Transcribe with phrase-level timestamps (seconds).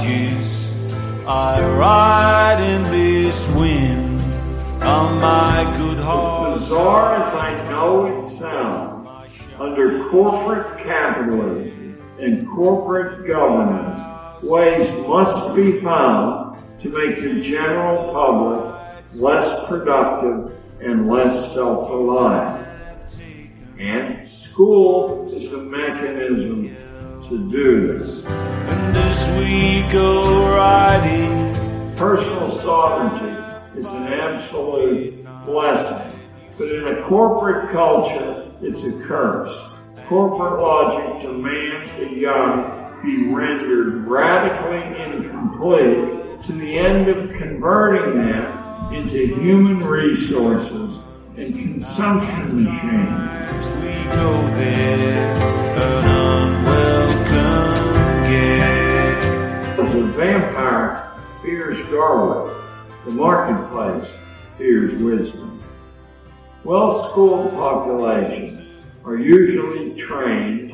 [0.00, 0.70] lodges.
[1.26, 4.20] I ride in this wind
[4.82, 6.62] on my good horse.
[6.62, 9.08] As bizarre as I know it sounds,
[9.58, 19.14] under corporate capitalism and corporate governance, ways must be found to make the general public
[19.14, 22.68] less productive and less self-reliant.
[23.78, 26.76] And school is the mechanism
[27.30, 28.24] to do this.
[28.24, 31.50] And as we go riding,
[31.96, 36.18] Personal sovereignty is an absolute blessing,
[36.56, 39.68] but in a corporate culture, it's a curse.
[40.08, 48.94] Corporate logic demands the young be rendered radically incomplete to the end of converting them
[48.94, 50.98] into human resources
[51.36, 53.40] and consumption machines.
[59.80, 62.54] As a vampire fears garlic,
[63.04, 64.14] the marketplace
[64.58, 65.62] fears wisdom.
[66.64, 68.66] Well-schooled populations
[69.04, 70.72] are usually trained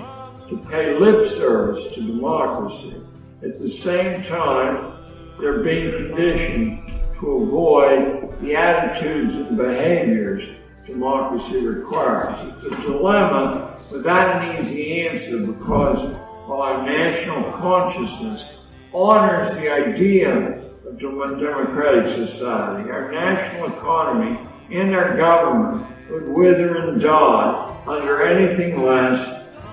[0.48, 3.00] to pay lip service to democracy.
[3.42, 4.92] At the same time,
[5.38, 6.90] they're being conditioned
[7.20, 10.48] to avoid the attitudes and behaviors
[10.86, 12.40] democracy requires.
[12.42, 16.04] It's a dilemma without an easy answer because
[16.52, 18.56] our national consciousness
[18.92, 24.38] honors the idea of dem- democratic society, our national economy
[24.70, 29.28] and our government would wither and die under anything less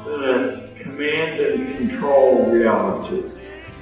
[0.06, 3.24] than a command and control reality.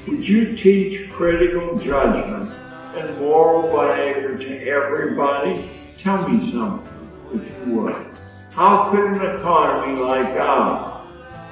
[0.07, 2.49] Would you teach critical judgment
[2.95, 5.69] and moral behavior to everybody?
[5.99, 8.17] Tell me something, if you would.
[8.51, 10.90] How could an economy like ours,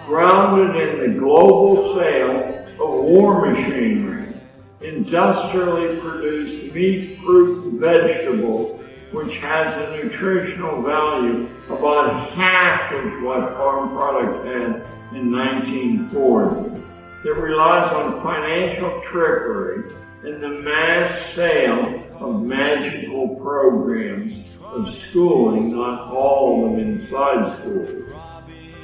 [0.10, 4.34] grounded in the global sale of war machinery,
[4.82, 8.72] industrially produced meat, fruit, and vegetables,
[9.12, 14.84] which has a nutritional value about half of what farm products had
[15.14, 16.82] in 1940,
[17.24, 19.94] that relies on financial trickery
[20.24, 27.86] and the mass sale of magical programs of schooling, not all of them inside school.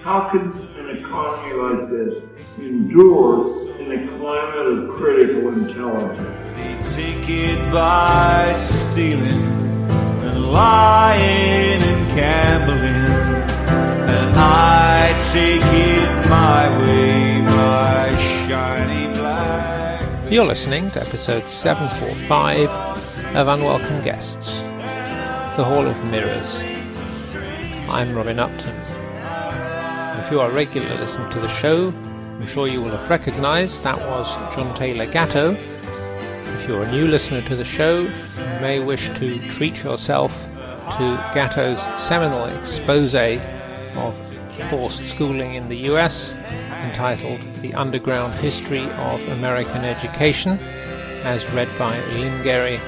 [0.03, 0.53] How could
[0.89, 2.23] an economy like this
[2.59, 6.19] endure in a climate of critical intelligence?
[6.55, 9.43] They take it by stealing
[10.23, 13.45] and lying and gambling.
[14.07, 18.15] And I take it my way, my
[18.47, 20.31] shiny black.
[20.31, 22.69] You're listening to episode 745
[23.35, 24.57] of Unwelcome Guests,
[25.57, 26.59] The Hall of Mirrors.
[27.89, 28.84] I'm Robin Upton.
[30.25, 33.83] If you are a regular listener to the show, I'm sure you will have recognised
[33.83, 34.25] that was
[34.55, 35.51] John Taylor Gatto.
[35.51, 40.31] If you're a new listener to the show, you may wish to treat yourself
[40.97, 44.15] to Gatto's seminal expose of
[44.71, 46.31] forced schooling in the US
[46.85, 50.57] entitled The Underground History of American Education,
[51.23, 52.79] as read by Lynn Gerry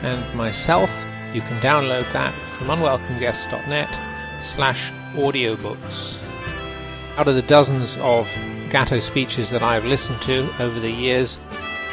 [0.00, 0.90] and myself.
[1.34, 6.16] You can download that from unwelcomeguests.net slash audiobooks.
[7.16, 8.28] Out of the dozens of
[8.70, 11.38] Gatto speeches that I've listened to over the years,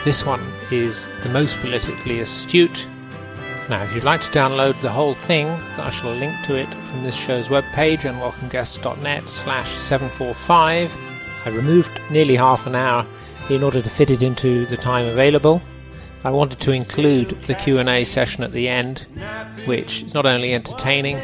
[0.04, 2.86] this one is the most politically astute.
[3.70, 7.04] Now, if you'd like to download the whole thing, I shall link to it from
[7.04, 10.92] this show's webpage, unwelcomeguests.net slash 745.
[11.46, 13.06] I removed nearly half an hour
[13.50, 15.62] in order to fit it into the time available.
[16.26, 19.06] I wanted to include the Q&A session at the end,
[19.64, 21.16] which is not only entertaining,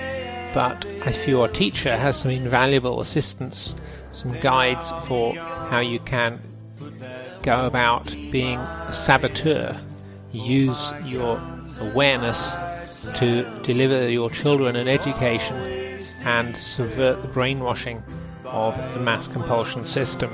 [0.53, 3.75] but if your teacher has some invaluable assistance,
[4.11, 6.41] some guides for how you can
[7.41, 9.79] go about being a saboteur.
[10.31, 11.41] Use your
[11.79, 12.51] awareness
[13.15, 15.55] to deliver your children an education
[16.21, 18.03] and subvert the brainwashing
[18.45, 20.29] of the mass compulsion system.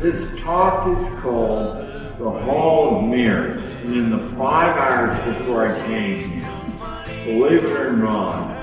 [0.00, 1.76] This talk is called
[2.18, 7.72] The Hall of Mirrors, and in the five hours before I came here, believe it
[7.72, 8.61] or not,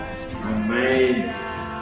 [0.69, 1.25] made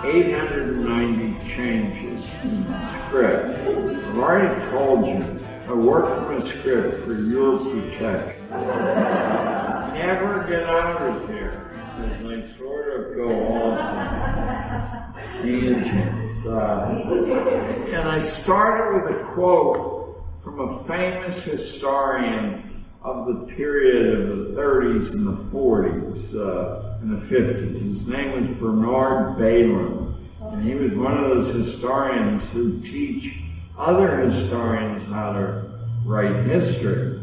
[0.06, 3.60] 890 changes in the script.
[3.68, 8.50] I've already told you, I worked on a script for your protection.
[8.50, 11.70] Never get out of here,
[12.00, 16.46] as I sort of go off on tangents.
[16.46, 22.77] Uh, and I started with a quote from a famous historian
[23.08, 27.82] of the period of the 30s and the 40s uh, and the 50s.
[27.82, 30.16] His name was Bernard Bailyn.
[30.42, 33.40] And he was one of those historians who teach
[33.78, 35.70] other historians how to
[36.06, 37.22] write history.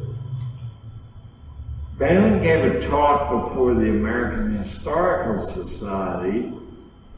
[1.99, 6.51] Bailyn gave a talk before the American Historical Society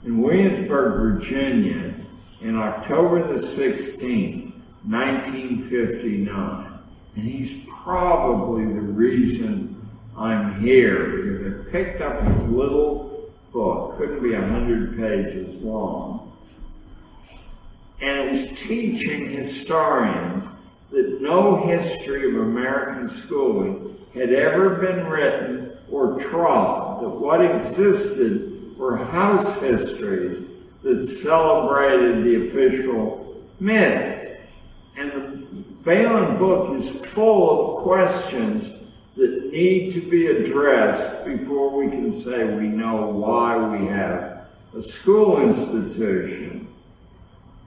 [0.05, 1.95] in Williamsburg, Virginia
[2.43, 4.53] in October the 16th,
[4.85, 6.76] 1959.
[7.17, 14.23] And he's probably the reason I'm here because I picked up his little book, couldn't
[14.23, 16.37] be a hundred pages long.
[18.03, 20.47] And it was teaching historians
[20.91, 28.77] that no history of American schooling had ever been written or trod, that what existed
[28.77, 30.43] were house histories
[30.83, 34.36] that celebrated the official myths.
[35.87, 42.45] Bailyn book is full of questions that need to be addressed before we can say
[42.57, 46.67] we know why we have a school institution.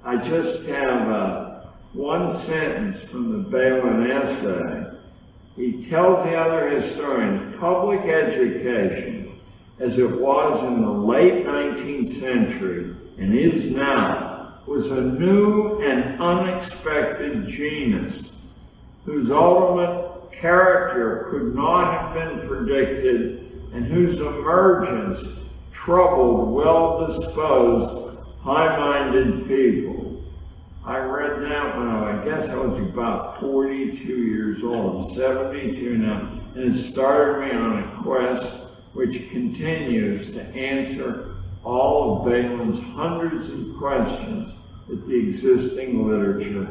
[0.03, 4.97] I just have a, one sentence from the Bailyn essay.
[5.55, 9.39] He tells the other historians public education
[9.79, 14.28] as it was in the late 19th century and is now,
[14.69, 18.37] was a new and unexpected genus
[19.03, 25.35] whose ultimate character could not have been predicted and whose emergence
[25.71, 30.23] troubled well-disposed, high-minded people.
[30.85, 36.65] I read that when I, guess I was about 42 years old, 72 now, and
[36.65, 38.53] it started me on a quest
[38.93, 44.55] which continues to answer all of Bailyn's hundreds of questions
[44.87, 46.67] that the existing literature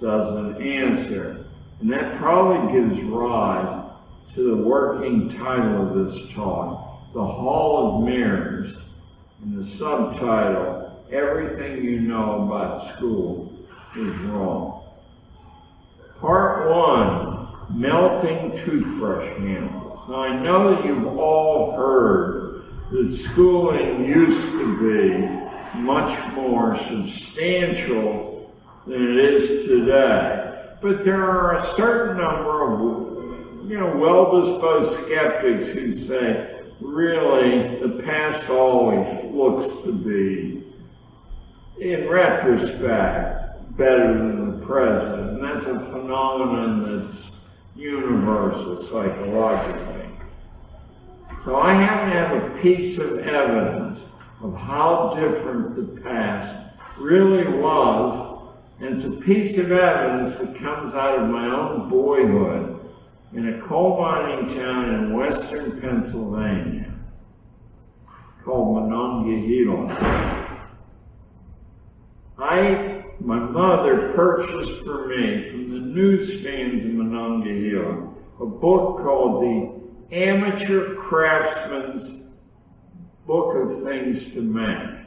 [0.00, 1.46] doesn't answer.
[1.80, 3.90] And that probably gives rise
[4.34, 8.74] to the working title of this talk, The Hall of Mirrors,
[9.42, 13.52] and the subtitle, Everything You Know About School
[13.96, 14.82] is Wrong.
[16.20, 20.08] Part one, Melting Toothbrush Handles.
[20.08, 22.43] Now I know that you've all heard
[22.94, 28.54] that schooling used to be much more substantial
[28.86, 30.76] than it is today.
[30.80, 38.00] But there are a certain number of, you know, well-disposed skeptics who say, really, the
[38.04, 40.64] past always looks to be,
[41.80, 45.30] in retrospect, better than the present.
[45.30, 50.13] And that's a phenomenon that's universal psychologically.
[51.44, 54.06] So I happen to have a piece of evidence
[54.40, 56.56] of how different the past
[56.96, 58.40] really was,
[58.80, 62.80] and it's a piece of evidence that comes out of my own boyhood
[63.34, 66.94] in a coal mining town in western Pennsylvania
[68.42, 69.92] called Monongahela.
[72.38, 79.73] I, my mother purchased for me from the newsstands in Monongahela a book called The
[80.12, 82.22] Amateur Craftsman's
[83.26, 85.06] Book of Things to Make.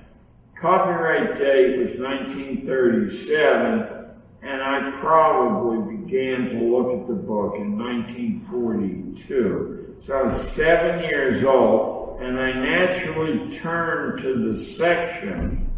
[0.55, 4.07] Copyright date was 1937,
[4.41, 9.97] and I probably began to look at the book in 1942.
[9.99, 15.69] So I was seven years old, and I naturally turned to the section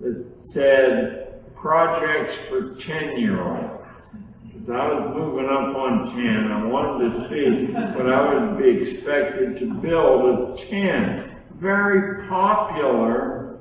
[0.00, 4.14] that said projects for 10 year olds.
[4.60, 8.68] As I was moving up on 10, I wanted to see what I would be
[8.68, 11.34] expected to build at 10.
[11.54, 13.58] Very popular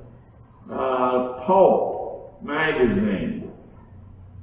[0.70, 3.50] uh, pulp magazine.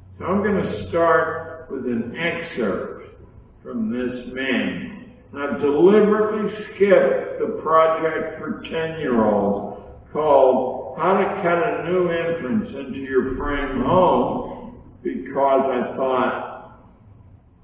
[0.08, 3.20] So I'm going to start with an excerpt
[3.62, 5.12] from this man.
[5.32, 9.78] And I've deliberately skipped the project for 10 year olds
[10.10, 14.56] called How to Cut a New Entrance into Your Frame Home
[15.02, 16.45] because I thought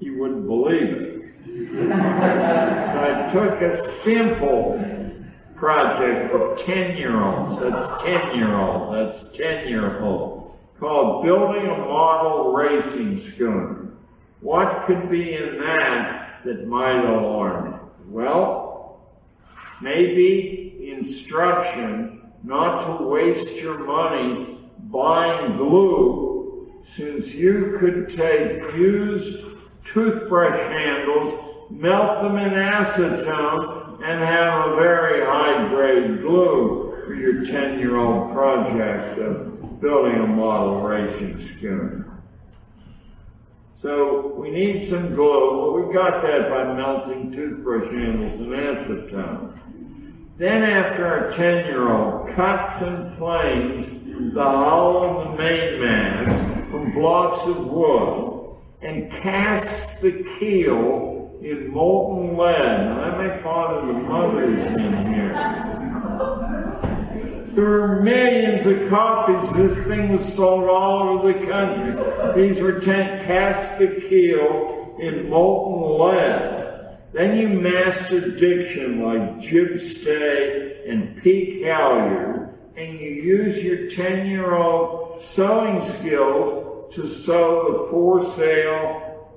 [0.02, 1.32] you wouldn't believe it.
[2.86, 4.82] so I took a simple
[5.54, 7.60] project for 10 year olds.
[7.60, 8.90] That's 10 year olds.
[8.90, 10.58] That's 10 year old.
[10.80, 13.92] Called Building a Model Racing Schooner.
[14.40, 18.12] What could be in that that might alarm you?
[18.12, 19.00] Well,
[19.80, 29.52] maybe instruction not to waste your money buying glue since you could take used
[29.84, 31.34] toothbrush handles,
[31.70, 37.96] melt them in acetone, and have a very high grade glue for your 10 year
[37.96, 42.08] old project of building a model racing schooner.
[43.74, 49.58] So we need some glue, but we got that by melting toothbrush handles in acetone.
[50.36, 53.88] Then after our 10 year old cuts and planes
[54.34, 58.31] the hull of the mainmast from blocks of wood
[58.82, 62.86] and cast the keel in molten lead.
[62.86, 65.32] Now that may bother the mothers in here.
[67.46, 69.52] There were millions of copies.
[69.52, 72.32] This thing was sold all over the country.
[72.34, 73.24] These were ten
[74.08, 76.62] keel in molten lead.
[77.12, 84.26] Then you mastered diction like Jib Stay and Peak Halyard, and you use your 10
[84.28, 89.28] year old sewing skills to sew the foresail.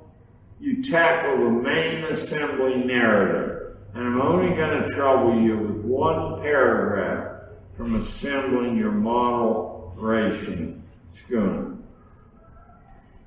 [0.60, 3.78] You tackle the main assembly narrative.
[3.94, 7.44] And I'm only going to trouble you with one paragraph
[7.78, 11.78] from assembling your model racing schooner.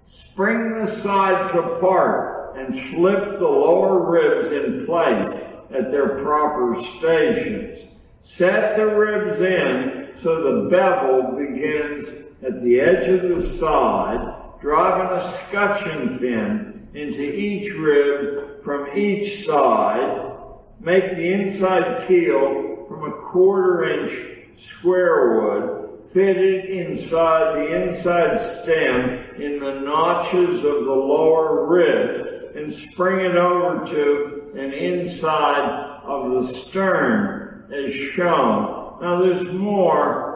[0.05, 7.81] Spring the sides apart and slip the lower ribs in place at their proper stations.
[8.23, 15.17] Set the ribs in so the bevel begins at the edge of the side, driving
[15.17, 20.33] a scutcheon pin into each rib from each side.
[20.81, 24.13] Make the inside keel from a quarter inch
[24.55, 32.73] square wood fitted inside the inside stem in the notches of the lower ribs and
[32.73, 38.99] spring it over to an inside of the stern as shown.
[39.03, 40.28] Now there's more,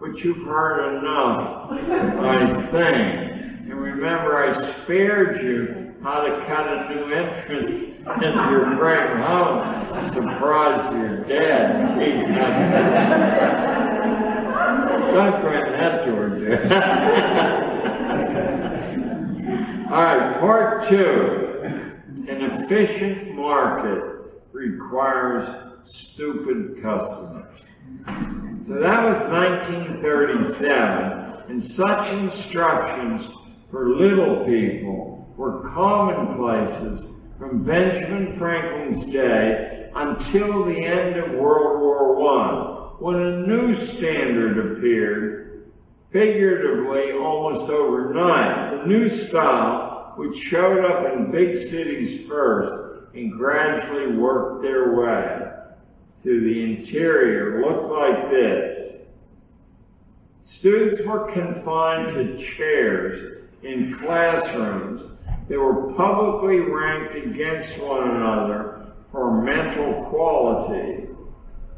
[0.00, 3.66] but you've heard enough, I think.
[3.70, 9.84] And remember, I spared you how to cut a new entrance into your frame home.
[9.84, 12.00] Surprise your dad.
[15.12, 16.62] Don't grant that, Georgia.
[19.90, 21.56] All right, part two.
[22.28, 24.02] An efficient market
[24.52, 25.52] requires
[25.84, 27.60] stupid customers.
[28.62, 33.30] So that was 1937, and such instructions
[33.70, 42.38] for little people were commonplaces from Benjamin Franklin's day until the end of World War
[42.38, 45.72] I, when a new standard appeared,
[46.10, 48.82] figuratively almost overnight.
[48.82, 52.74] The new style, which showed up in big cities first
[53.14, 55.59] and gradually worked their way
[56.22, 58.96] through the interior, looked like this.
[60.40, 65.06] Students were confined to chairs in classrooms
[65.50, 71.08] they were publicly ranked against one another for mental quality.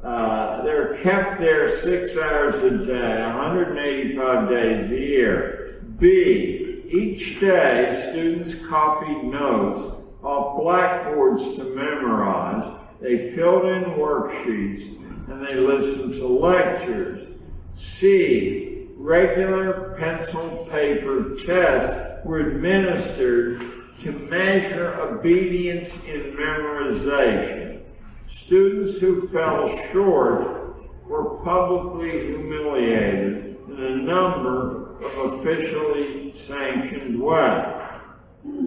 [0.05, 5.83] Uh, they're kept there six hours a day, 185 days a year.
[5.99, 9.81] B, each day students copied notes
[10.23, 12.79] off blackboards to memorize.
[13.03, 14.87] They filled in worksheets
[15.29, 17.27] and they listened to lectures.
[17.75, 23.61] C, regular pencil paper tests were administered
[24.03, 27.81] to measure obedience in memorization.
[28.27, 37.83] Students who fell short were publicly humiliated in a number of officially sanctioned ways.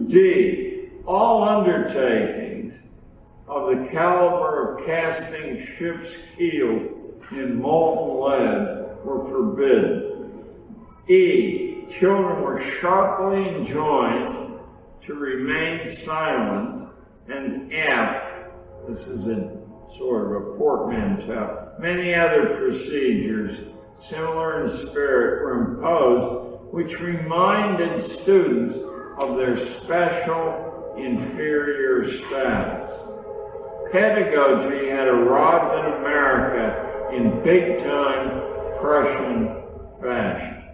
[0.08, 0.88] D.
[1.06, 2.55] All undertakings
[3.48, 6.90] of the caliber of casting ships' keels
[7.30, 10.44] in molten lead were forbidden.
[11.08, 14.58] E children were sharply enjoined
[15.04, 16.88] to remain silent,
[17.28, 18.48] and F,
[18.88, 19.56] this is a
[19.88, 23.60] sort of a portmanteau, many other procedures
[23.98, 28.76] similar in spirit were imposed, which reminded students
[29.18, 32.92] of their special inferior status.
[33.96, 38.42] Pedagogy had arrived in America in big time
[38.78, 39.48] Prussian
[40.02, 40.64] fashion.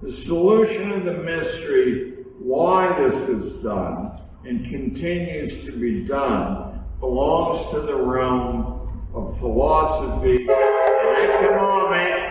[0.00, 7.70] The solution of the mystery why this was done and continues to be done belongs
[7.72, 12.24] to the realm of philosophy and economics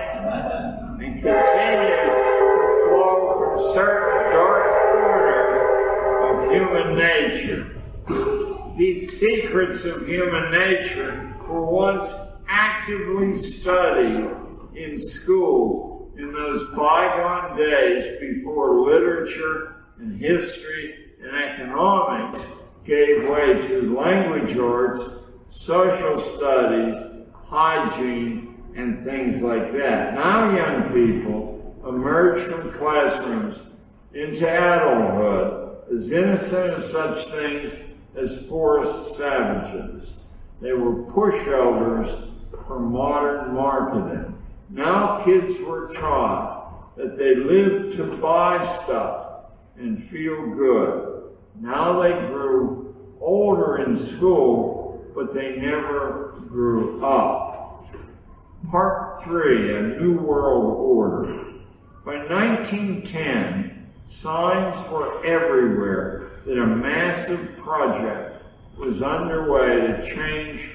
[1.03, 7.75] and continues to flow from certain dark corners of human nature.
[8.77, 12.13] These secrets of human nature were once
[12.50, 14.29] actively studied
[14.75, 22.46] in schools in those bygone days before literature and history and economics
[22.84, 25.20] gave way to language arts,
[25.51, 26.98] social studies,
[27.46, 30.15] hygiene, and things like that.
[30.15, 33.63] Now young people emerge from classrooms
[34.13, 37.77] into adulthood as innocent of such things
[38.17, 40.13] as forest savages.
[40.62, 42.31] They were pushovers
[42.67, 44.41] for modern marketing.
[44.69, 49.27] Now kids were taught that they lived to buy stuff
[49.77, 51.36] and feel good.
[51.60, 57.86] Now they grew older in school, but they never grew up.
[58.69, 61.53] Part three, a new world order.
[62.05, 68.44] By 1910, signs were everywhere that a massive project
[68.78, 70.70] was underway to change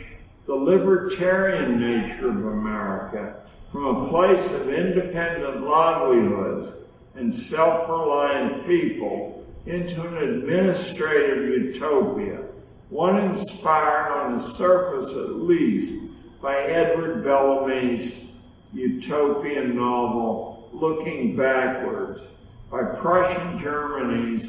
[0.47, 6.73] the libertarian nature of America from a place of independent livelihoods
[7.15, 12.43] and self-reliant people into an administrative utopia,
[12.89, 15.95] one inspired on the surface at least
[16.43, 18.25] by Edward Bellamy's
[18.73, 22.23] utopian novel, Looking Backwards,
[22.71, 24.49] by Prussian Germany's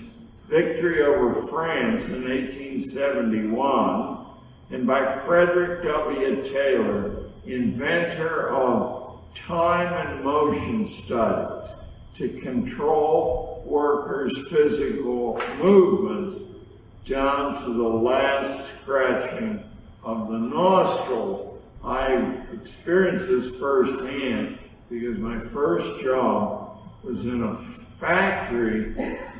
[0.51, 4.17] victory over France in 1871,
[4.71, 6.43] and by Frederick W.
[6.43, 11.71] Taylor, inventor of time and motion studies
[12.15, 16.35] to control workers' physical movements
[17.05, 19.63] down to the last scratching
[20.03, 21.59] of the nostrils.
[21.81, 22.11] I
[22.53, 26.60] experienced this firsthand because my first job
[27.03, 28.95] was in a factory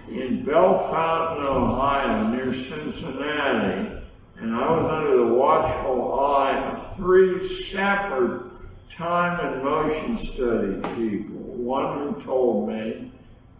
[0.10, 4.02] in Bellefontaine, Ohio, near Cincinnati,
[4.38, 8.52] and I was under the watchful eye of three separate
[8.90, 11.38] time and motion study people.
[11.38, 13.12] One who told me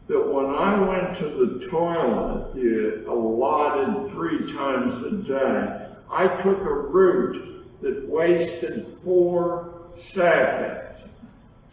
[0.08, 6.60] that when I went to the toilet, the allotted three times a day, I took
[6.60, 11.08] a route that wasted four seconds.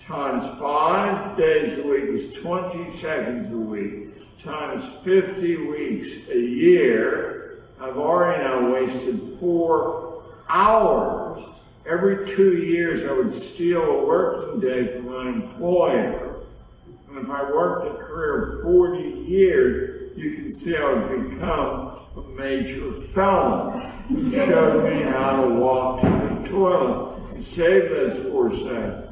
[0.08, 4.42] Times five days a week is 20 seconds a week.
[4.42, 11.46] Times 50 weeks a year I've already now wasted four hours.
[11.86, 16.36] Every two years I would steal a working day from my employer.
[17.10, 21.98] And if I worked a career of 40 years, you can see I would become
[22.16, 23.92] a major felon.
[24.08, 27.08] He showed me how to walk to the toilet
[27.42, 29.07] save those four seconds.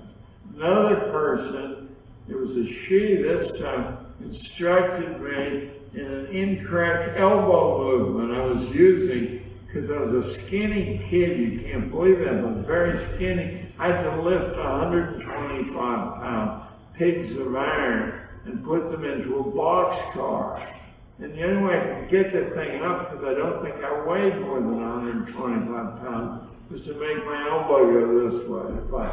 [0.56, 1.94] Another person,
[2.28, 8.74] it was a she this time, instructed me in an incorrect elbow movement I was
[8.74, 11.38] using because I was a skinny kid.
[11.38, 13.66] You can't believe that, but very skinny.
[13.78, 16.62] I had to lift 125 pound
[16.94, 20.58] pigs of iron and put them into a box car.
[21.18, 24.06] And the only way I could get the thing up, because I don't think I
[24.06, 28.78] weighed more than 125 pounds, was to make my elbow go this way.
[28.90, 29.10] But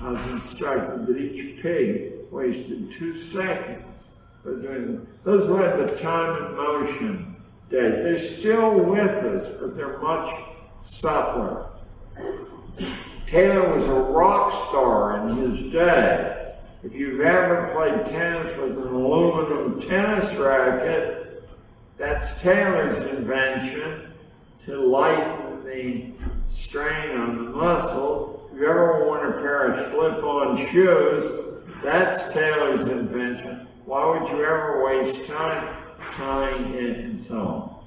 [0.00, 4.08] I was instructed that each pig wasted two seconds
[4.44, 7.36] doing those were the time and motion
[7.70, 7.90] day.
[7.90, 10.34] They're still with us, but they're much
[10.82, 11.66] subtler.
[13.26, 16.54] Taylor was a rock star in his day.
[16.82, 21.48] If you've ever played tennis with an aluminum tennis racket,
[21.96, 24.12] that's Taylor's invention
[24.60, 25.43] to lighten
[25.74, 26.12] the
[26.46, 28.42] strain on the muscles.
[28.52, 31.28] If you ever worn a pair of slip-on shoes,
[31.82, 33.66] that's Taylor's invention.
[33.84, 35.76] Why would you ever waste time
[36.12, 37.84] tying it and so on?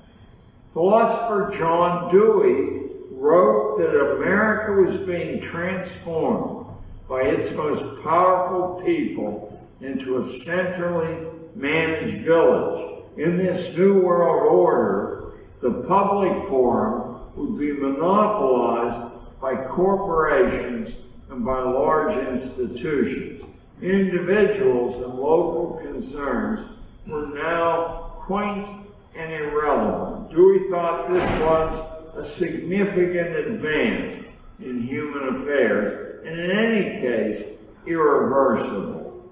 [0.74, 6.68] Philosopher John Dewey wrote that America was being transformed
[7.08, 13.06] by its most powerful people into a centrally managed village.
[13.16, 17.07] In this new world order, the public forum
[17.38, 20.96] would be monopolized by corporations
[21.30, 23.44] and by large institutions
[23.82, 26.68] individuals and local concerns
[27.06, 28.68] were now quaint
[29.16, 30.32] and irrelevant.
[30.32, 31.82] Dewey thought this was
[32.16, 34.16] a significant advance
[34.60, 37.44] in human affairs, and in any case,
[37.86, 39.32] irreversible.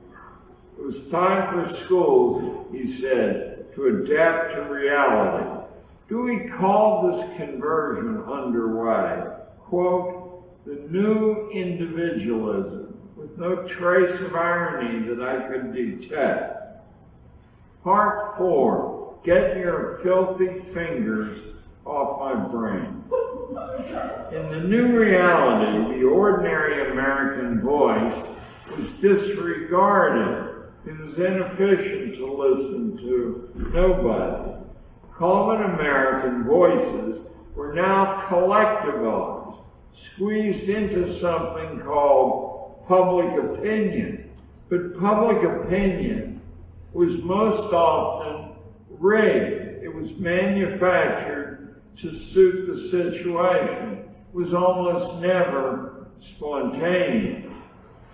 [0.77, 5.54] It was time for schools, he said, to adapt to reality.
[6.07, 9.23] Dewey call this conversion underway,
[9.57, 16.53] quote, the new individualism with no trace of irony that I could detect.
[17.83, 21.43] Part four, get your filthy fingers
[21.85, 23.03] off my brain.
[24.31, 28.23] In the new reality, the ordinary American voice
[28.75, 30.51] was disregarded.
[30.85, 34.64] It was inefficient to listen to nobody.
[35.17, 37.21] Common American voices
[37.55, 39.61] were now collectivized,
[39.93, 44.29] squeezed into something called public opinion.
[44.69, 46.41] But public opinion
[46.91, 48.55] was most often
[48.89, 49.83] rigged.
[49.83, 53.99] It was manufactured to suit the situation.
[53.99, 57.53] It was almost never spontaneous.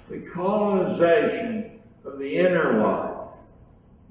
[0.08, 3.11] The colonization of the inner life,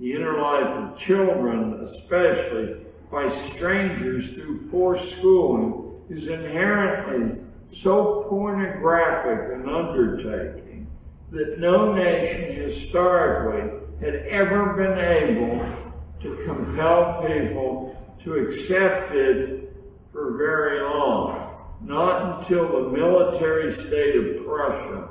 [0.01, 2.77] the inner life of children especially,
[3.11, 7.39] by strangers through forced schooling is inherently
[7.71, 10.87] so pornographic an undertaking
[11.31, 15.77] that no nation historically had ever been able
[16.23, 19.71] to compel people to accept it
[20.13, 21.47] for very long.
[21.83, 25.09] Not until the military state of Prussia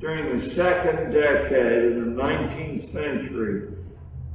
[0.00, 3.68] during the second decade of the 19th century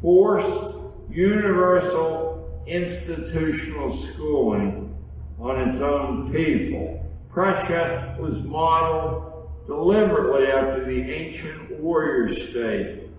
[0.01, 0.75] forced
[1.10, 4.95] universal institutional schooling
[5.39, 7.05] on its own people.
[7.29, 13.10] Prussia was modeled deliberately after the ancient warrior state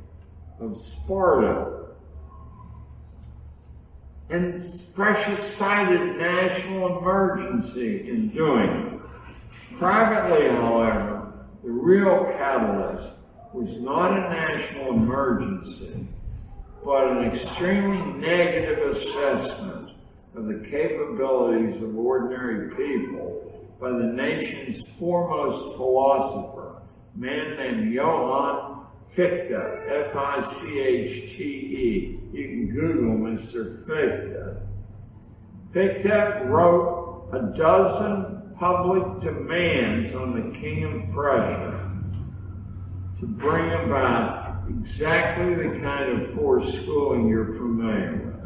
[0.60, 1.86] of Sparta.
[4.30, 4.52] And
[4.94, 9.00] Prussia cited national emergency in doing it.
[9.78, 13.14] Privately, however, the real catalyst
[13.52, 16.06] was not a national emergency,
[16.88, 19.90] but an extremely negative assessment
[20.34, 26.80] of the capabilities of ordinary people by the nation's foremost philosopher,
[27.14, 29.52] a man named Johann Fichte,
[30.06, 31.50] F-I-C-H-T-E.
[32.32, 33.84] You can Google Mr.
[33.84, 34.62] Fichte.
[35.70, 41.90] Fichte wrote a dozen public demands on the King of Prussia
[43.20, 44.37] to bring about
[44.68, 48.38] exactly the kind of forced schooling you're familiar with.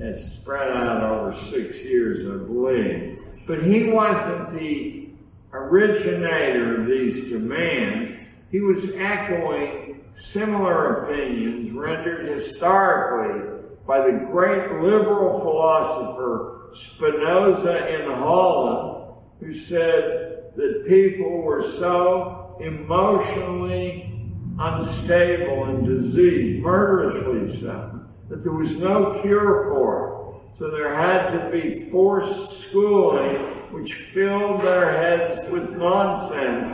[0.00, 3.18] It's spread out over six years, I believe.
[3.46, 5.08] But he wasn't the
[5.52, 8.12] originator of these demands.
[8.50, 19.14] He was echoing similar opinions rendered historically by the great liberal philosopher Spinoza in Holland,
[19.40, 24.17] who said that people were so emotionally
[24.58, 30.58] unstable and diseased, murderously so, that there was no cure for it.
[30.58, 33.36] So there had to be forced schooling,
[33.72, 36.68] which filled their heads with nonsense,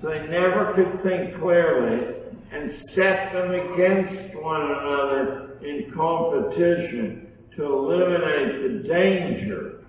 [0.00, 2.14] so they never could think clearly,
[2.50, 9.84] and set them against one another in competition to eliminate the danger.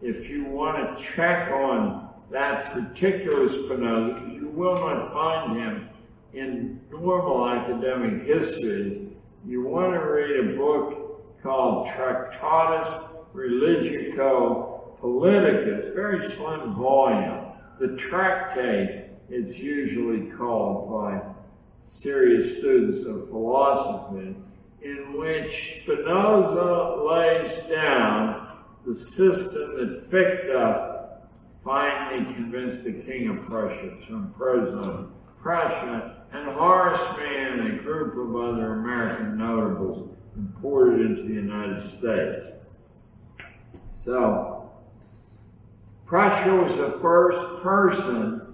[0.00, 5.88] If you want to check on that particular Spinoza, you will not find him
[6.34, 9.08] in normal academic histories,
[9.46, 17.52] you want to read a book called Tractatus Religico Politicus, very slim volume.
[17.78, 21.22] The tractate, it's usually called by
[21.86, 24.34] serious students of philosophy,
[24.82, 33.96] in which Spinoza lays down the system that Fichte finally convinced the king of Prussia
[34.06, 35.10] to imprison
[35.44, 42.50] Prussia, and Horace Mann, a group of other American notables, imported into the United States.
[43.90, 44.68] So,
[46.06, 48.52] Prussia was the first person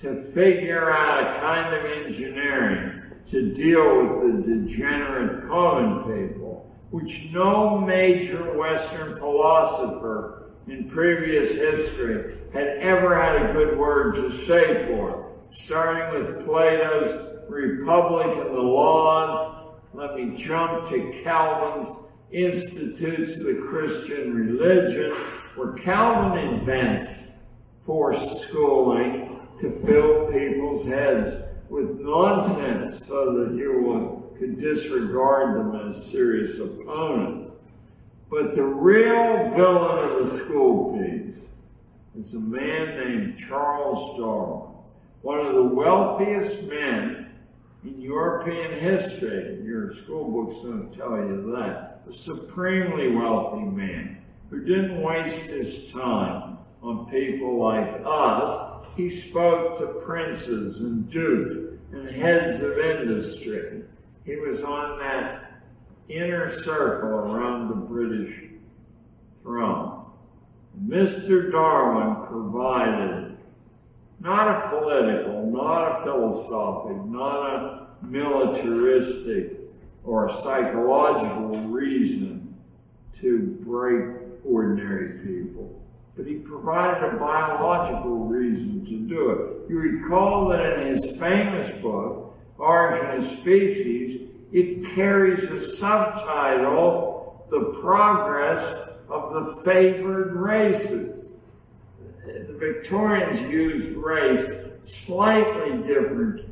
[0.00, 7.30] to figure out a kind of engineering to deal with the degenerate common people, which
[7.32, 14.88] no major Western philosopher in previous history had ever had a good word to say
[14.88, 15.31] for.
[15.52, 17.14] Starting with Plato's
[17.48, 25.12] Republic and the Laws, let me jump to Calvin's Institutes of the Christian Religion,
[25.54, 27.32] where Calvin invents
[27.80, 31.36] forced schooling to fill people's heads
[31.68, 37.52] with nonsense so that you could disregard them as serious opponents.
[38.30, 41.50] But the real villain of the school piece
[42.16, 44.71] is a man named Charles Darwin,
[45.22, 47.32] one of the wealthiest men
[47.84, 54.18] in European history, your school books don't tell you that, a supremely wealthy man
[54.50, 58.86] who didn't waste his time on people like us.
[58.96, 61.54] He spoke to princes and dukes
[61.92, 63.82] and heads of industry.
[64.24, 65.62] He was on that
[66.08, 68.38] inner circle around the British
[69.42, 70.06] throne.
[70.86, 71.50] Mr.
[71.50, 73.31] Darwin provided
[74.22, 79.58] not a political, not a philosophic, not a militaristic
[80.04, 82.56] or psychological reason
[83.14, 85.82] to break ordinary people.
[86.14, 89.70] But he provided a biological reason to do it.
[89.70, 97.76] You recall that in his famous book, Origin of Species, it carries a subtitle, The
[97.80, 98.72] Progress
[99.08, 101.31] of the Favored Races
[102.46, 104.46] the Victorians used race
[104.82, 106.48] slightly different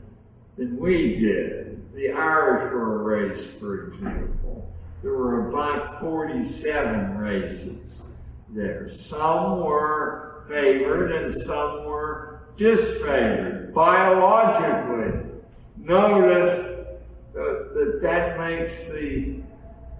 [0.56, 1.92] than we did.
[1.94, 4.70] The Irish were a race, for example.
[5.02, 8.10] there were about 47 races
[8.50, 8.88] there.
[8.88, 15.30] Some were favored and some were disfavored biologically.
[15.76, 16.70] Notice
[17.32, 19.40] that that, makes the,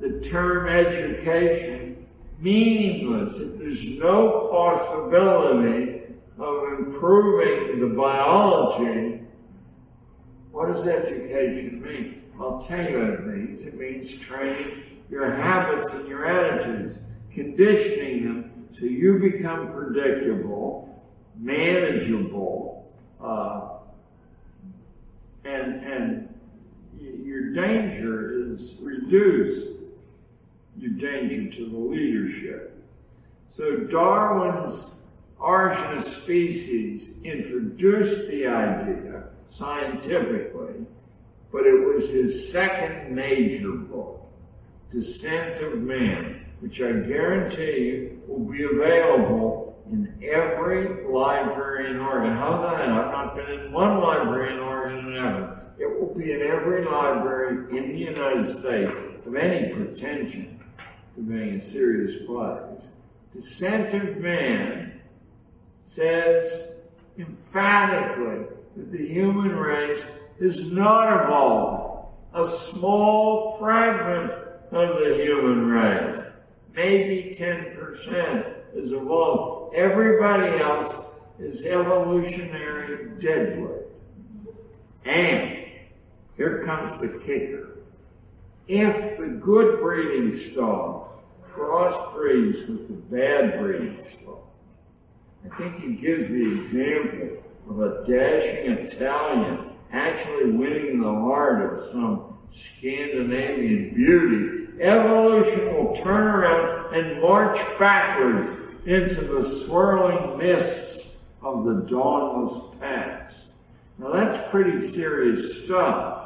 [0.00, 1.99] the term education
[2.40, 6.02] meaningless if there's no possibility
[6.38, 9.20] of improving the biology.
[10.50, 12.22] What does education mean?
[12.40, 13.66] I'll tell you what it means.
[13.66, 16.98] It means training your habits and your attitudes,
[17.32, 21.02] conditioning them so you become predictable,
[21.36, 23.68] manageable, uh,
[25.44, 26.34] and and
[27.00, 29.79] your danger is reduced.
[30.80, 32.74] Your danger to the leadership.
[33.48, 35.02] So Darwin's
[35.38, 40.86] Origin of Species introduced the idea scientifically,
[41.52, 44.26] but it was his second major book,
[44.90, 52.38] Descent of Man, which I guarantee you will be available in every library in Oregon.
[52.38, 52.88] How's that?
[52.88, 55.60] I've not been in one library in Oregon ever.
[55.78, 58.94] It will be in every library in the United States
[59.26, 60.59] of any pretension
[61.14, 62.90] to being a serious place.
[63.32, 65.00] Descent of Man
[65.80, 66.72] says
[67.18, 68.46] emphatically
[68.76, 70.04] that the human race
[70.38, 72.06] is not evolving.
[72.32, 74.32] A small fragment
[74.70, 76.20] of the human race,
[76.74, 79.74] maybe 10%, is evolved.
[79.74, 80.96] Everybody else
[81.40, 83.84] is evolutionary deadwood.
[85.04, 85.66] And
[86.36, 87.69] here comes the kicker.
[88.70, 91.20] If the good breeding stock
[91.52, 94.46] crossbreeds with the bad breeding stock,
[95.44, 101.80] I think he gives the example of a dashing Italian actually winning the heart of
[101.80, 104.80] some Scandinavian beauty.
[104.80, 108.54] Evolution will turn around and march backwards
[108.86, 113.50] into the swirling mists of the dawnless past.
[113.98, 116.19] Now that's pretty serious stuff.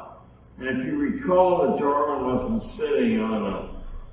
[0.57, 3.69] And if you recall that Darwin wasn't sitting on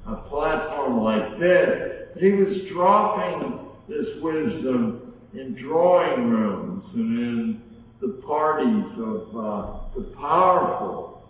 [0.06, 7.62] a, a platform like this, he was dropping this wisdom in drawing rooms and in
[8.00, 11.22] the parties of uh, the powerful.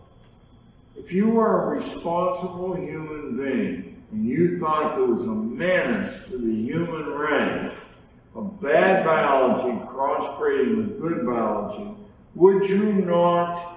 [0.97, 6.39] If you were a responsible human being and you thought there was a menace to
[6.39, 7.77] the human race
[8.35, 11.95] of bad biology crossbreeding with good biology,
[12.35, 13.72] would you not,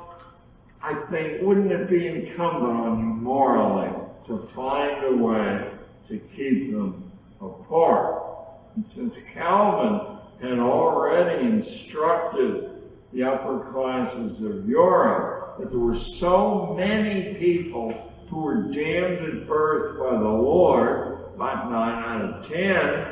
[0.87, 3.91] I think, wouldn't it be incumbent on you morally
[4.27, 5.71] to find a way
[6.09, 8.23] to keep them apart?
[8.75, 16.75] And since Calvin had already instructed the upper classes of Europe that there were so
[16.77, 23.07] many people who were damned at birth by the Lord, about nine out of ten,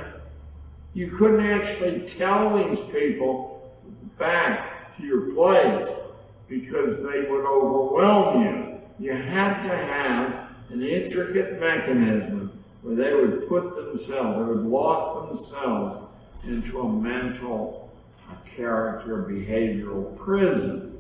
[0.94, 3.74] you couldn't actually tell these people
[4.20, 6.12] back to your place
[6.60, 8.82] because they would overwhelm you.
[9.00, 15.28] You had to have an intricate mechanism where they would put themselves, they would lock
[15.28, 15.98] themselves
[16.46, 17.84] into a mental
[18.32, 20.98] a character behavioral prison.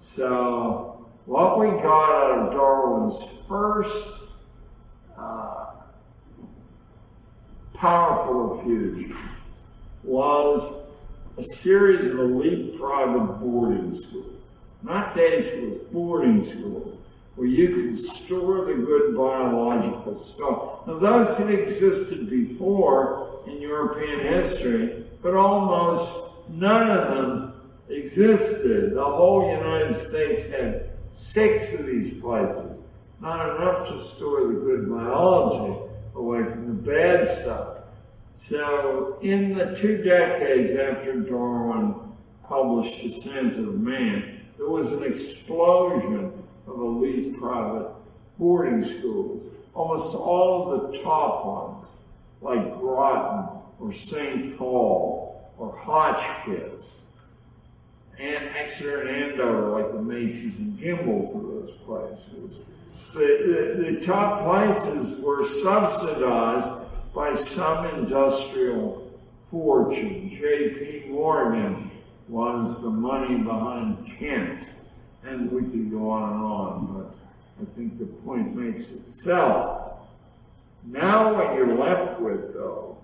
[0.00, 4.24] So what we got out of Darwin's first
[5.16, 5.66] uh,
[7.74, 9.16] powerful effusion
[10.02, 10.72] was
[11.38, 14.35] a series of elite private boarding schools,
[14.86, 16.96] not day schools, boarding schools,
[17.34, 20.86] where you can store the good biological stuff.
[20.86, 26.16] Now those had existed before in European history, but almost
[26.48, 27.52] none of them
[27.88, 28.94] existed.
[28.94, 32.78] The whole United States had six of these places.
[33.20, 35.80] Not enough to store the good biology
[36.14, 37.78] away from the bad stuff.
[38.34, 41.94] So in the two decades after Darwin
[42.44, 46.32] published Descent of Man, there was an explosion
[46.66, 47.90] of elite private
[48.38, 49.44] boarding schools.
[49.74, 51.98] Almost all of the top ones,
[52.40, 54.56] like Groton or St.
[54.56, 57.04] Paul's or Hotchkiss,
[58.18, 62.60] and Exeter and Andover, like the Macy's and Gimbels of those places.
[63.12, 66.68] The, the, the top places were subsidized
[67.14, 69.10] by some industrial
[69.42, 70.30] fortune.
[70.30, 71.10] J.P.
[71.10, 71.85] Morgan
[72.28, 74.68] was the money behind Kent.
[75.24, 79.98] And we could go on and on, but I think the point makes itself.
[80.84, 82.98] Now what you're left with, though,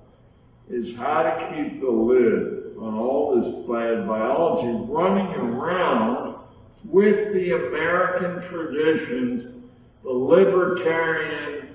[0.70, 6.36] is how to keep the lid on all this bad biology running around
[6.84, 9.58] with the American traditions,
[10.02, 11.68] the libertarian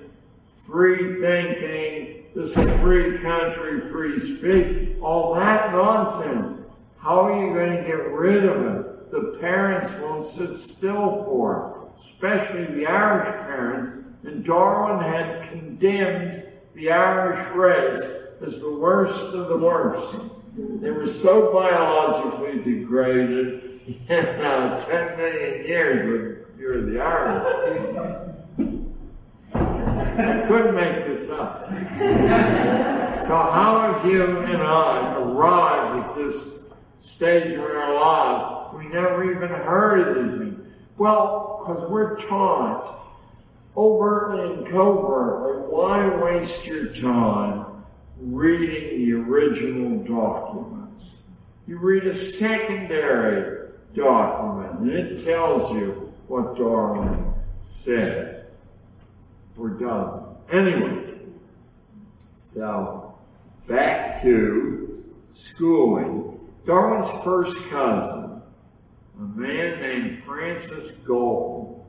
[0.68, 6.57] free thinking, this is a free country, free speech, all that nonsense.
[7.00, 9.10] How are you going to get rid of it?
[9.10, 13.92] The parents won't sit still for it, especially the Irish parents.
[14.24, 18.02] And Darwin had condemned the Irish race
[18.40, 20.18] as the worst of the worst.
[20.56, 28.34] They were so biologically degraded, in uh, 10 million years, you're the Irish.
[29.54, 31.74] I couldn't make this up.
[33.24, 36.64] So how have you and I arrived at this
[36.98, 38.76] stage in our lives?
[38.76, 40.66] We never even heard of these things.
[40.96, 43.08] Well, because we're taught
[43.76, 47.66] overtly and covertly, why waste your time
[48.20, 51.22] reading the original documents?
[51.66, 58.46] You read a secondary document and it tells you what Darwin said
[59.56, 60.26] or doesn't.
[60.50, 61.14] Anyway,
[62.18, 63.14] so
[63.66, 66.37] back to schooling.
[66.68, 68.42] Darwin's first cousin,
[69.18, 71.80] a man named Francis Galton,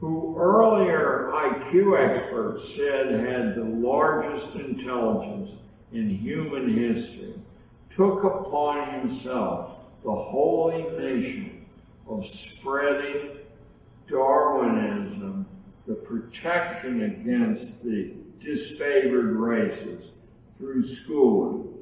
[0.00, 5.52] who earlier IQ experts said had the largest intelligence
[5.92, 7.34] in human history,
[7.90, 11.66] took upon himself the holy mission
[12.08, 13.32] of spreading
[14.06, 15.44] Darwinism
[15.86, 20.10] the protection against the disfavored races
[20.56, 21.81] through schooling.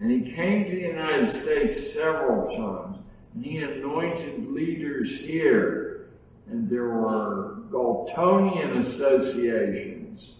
[0.00, 2.98] And he came to the United States several times,
[3.34, 6.08] and he anointed leaders here.
[6.46, 10.36] And there were Galtonian associations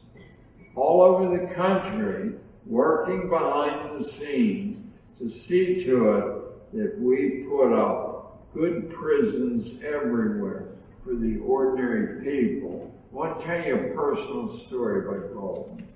[0.75, 2.33] all over the country
[2.67, 4.83] working behind the scenes
[5.19, 10.67] to see to it that we put up good prisons everywhere
[11.03, 15.87] for the ordinary people I want to tell you a personal story about Galton.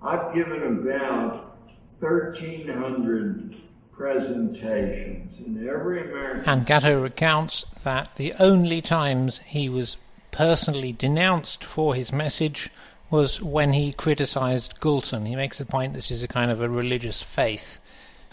[0.00, 1.55] I've given about
[1.98, 3.54] 1,300
[3.92, 6.48] presentations in every American.
[6.48, 9.96] And Gatto recounts that the only times he was
[10.30, 12.70] personally denounced for his message
[13.10, 15.24] was when he criticized Galton.
[15.26, 17.78] He makes the point this is a kind of a religious faith.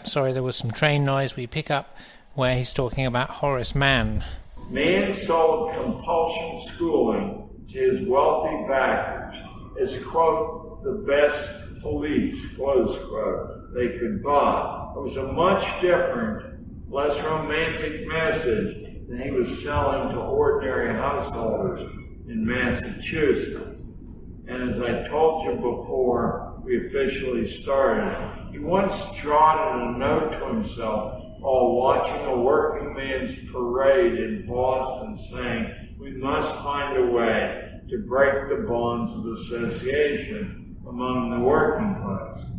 [0.04, 1.36] Sorry, there was some train noise.
[1.36, 1.96] We pick up
[2.34, 4.24] where he's talking about Horace Mann.
[4.68, 9.36] Man sold compulsion schooling to his wealthy backers
[9.80, 11.50] as, quote, the best
[11.80, 14.92] police, close quote, they could buy.
[14.96, 21.80] It was a much different, less romantic message than he was selling to ordinary householders
[22.28, 23.82] in Massachusetts.
[24.46, 30.46] And as I told you before we officially started, he once jotted a note to
[30.46, 37.80] himself while watching a working man's parade in Boston saying, we must find a way
[37.90, 42.53] to break the bonds of association among the working classes.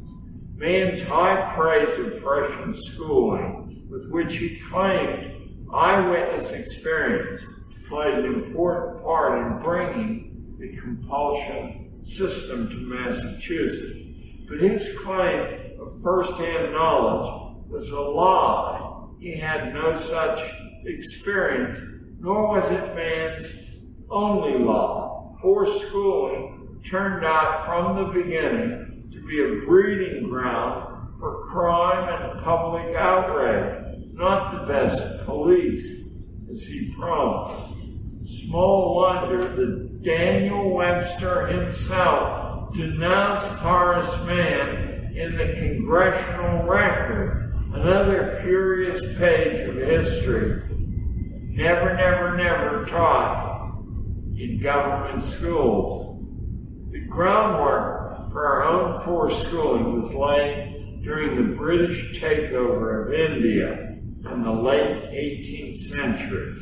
[0.57, 7.45] Mann's high praise of Prussian schooling, with which he claimed eyewitness experience,
[7.89, 14.47] played an important part in bringing the compulsion system to Massachusetts.
[14.47, 19.09] But his claim of first-hand knowledge was a lie.
[19.19, 20.39] He had no such
[20.85, 21.81] experience,
[22.19, 23.53] nor was it Mann's
[24.09, 28.84] only lie forced schooling turned out from the beginning
[29.25, 36.01] be a breeding ground for crime and public outrage, not the best police,
[36.51, 37.73] as he promised.
[38.47, 48.99] Small wonder that Daniel Webster himself denounced Horace Mann in the Congressional Record, another curious
[49.17, 50.61] page of history.
[51.55, 53.79] Never, never, never taught
[54.37, 56.21] in government schools.
[56.91, 58.04] The groundwork
[58.35, 63.97] for our own forced schooling was laid during the British takeover of India
[64.29, 66.53] in the late 18th century.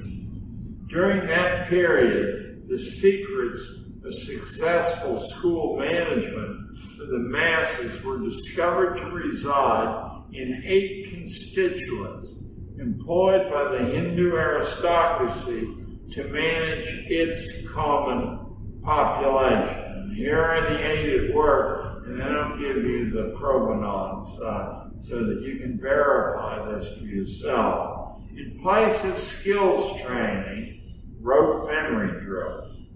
[0.88, 3.68] During that period, the secrets
[4.06, 12.36] of successful school management for the masses were discovered to reside in eight constituents
[12.78, 15.68] employed by the Hindu aristocracy
[16.12, 19.93] to manage its common population.
[20.14, 25.42] Here are the eight at work, and I'll give you the provenance uh, so that
[25.42, 28.22] you can verify this for yourself.
[28.36, 32.88] In place of skills training, rote memory drills.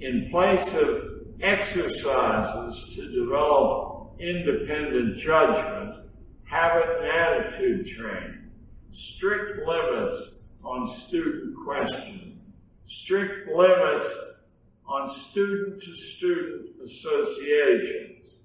[0.00, 6.06] In place of exercises to develop independent judgment,
[6.44, 8.50] habit and attitude training.
[8.90, 12.30] Strict limits on student questioning
[12.90, 14.12] strict limits
[14.90, 18.38] on student-to-student associations,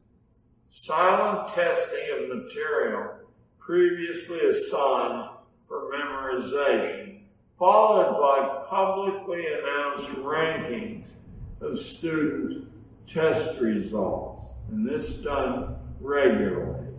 [0.70, 3.16] silent testing of material
[3.60, 5.28] previously assigned
[5.68, 7.22] for memorization,
[7.54, 11.14] followed by publicly announced rankings
[11.62, 12.68] of student
[13.08, 16.93] test results, and this done regularly.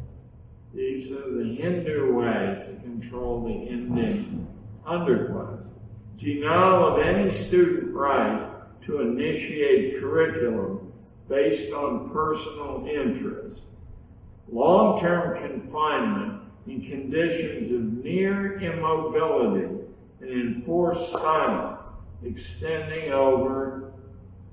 [0.75, 4.49] These are the Hindu way to control the Indian
[4.85, 5.69] underclass.
[6.19, 8.46] Denial of any student right
[8.87, 10.93] to initiate curriculum
[11.29, 13.65] based on personal interest.
[14.51, 19.85] Long-term confinement in conditions of near immobility
[20.21, 21.83] and enforced silence
[22.25, 23.93] extending over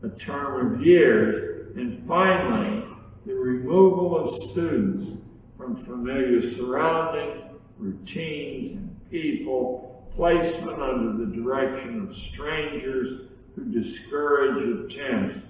[0.02, 1.76] a term of years.
[1.78, 2.86] And finally,
[3.26, 5.16] the removal of students
[5.58, 7.44] from familiar surroundings,
[7.78, 15.42] routines, and people, placement under the direction of strangers who discourage attempts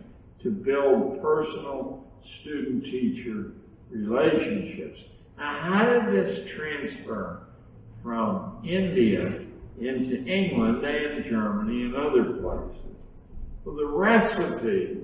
[0.41, 3.51] to build personal student-teacher
[3.89, 5.07] relationships.
[5.37, 7.43] Now, how did this transfer
[8.01, 9.41] from India
[9.79, 12.91] into England and Germany and other places?
[13.63, 14.97] Well, the recipe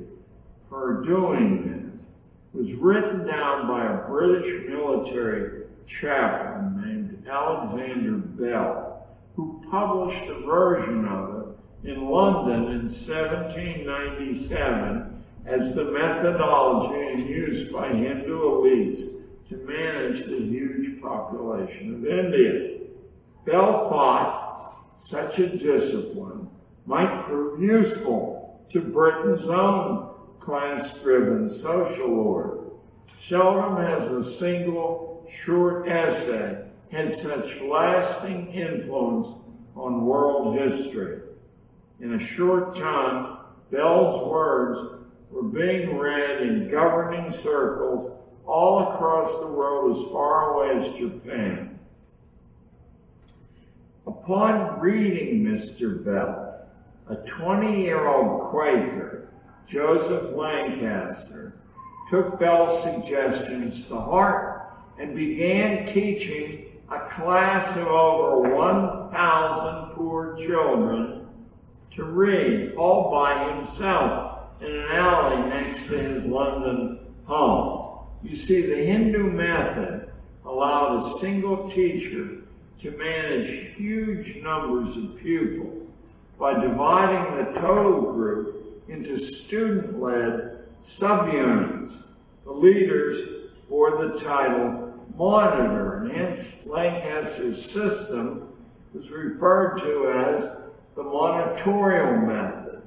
[0.70, 2.12] for doing this
[2.54, 11.08] was written down by a British military chaplain named Alexander Bell, who published a version
[11.08, 11.39] of it
[11.84, 21.00] in London in 1797 as the methodology used by Hindu elites to manage the huge
[21.02, 22.78] population of India.
[23.46, 26.50] Bell thought such a discipline
[26.86, 30.10] might prove useful to Britain's own
[30.40, 32.58] class-driven social order.
[33.18, 39.32] Seldom has a single short essay had such lasting influence
[39.76, 41.22] on world history.
[42.02, 43.40] In a short time,
[43.72, 44.80] Bell's words
[45.32, 48.10] were being read in governing circles
[48.46, 51.78] all across the world as far away as Japan.
[54.08, 56.04] Upon reading Mr.
[56.04, 56.62] Bell,
[57.08, 59.30] a 20-year-old Quaker,
[59.68, 61.54] Joseph Lancaster,
[62.10, 71.19] took Bell's suggestions to heart and began teaching a class of over 1,000 poor children
[71.96, 78.06] to read all by himself in an alley next to his London home.
[78.24, 80.12] You see, the Hindu method
[80.46, 82.42] allowed a single teacher
[82.82, 85.90] to manage huge numbers of pupils
[86.38, 92.04] by dividing the total group into student-led subunits.
[92.46, 93.22] The leaders
[93.70, 98.54] bore the title monitor, and hence Lancaster's system
[98.94, 100.50] was referred to as
[101.00, 102.82] the monitorial method.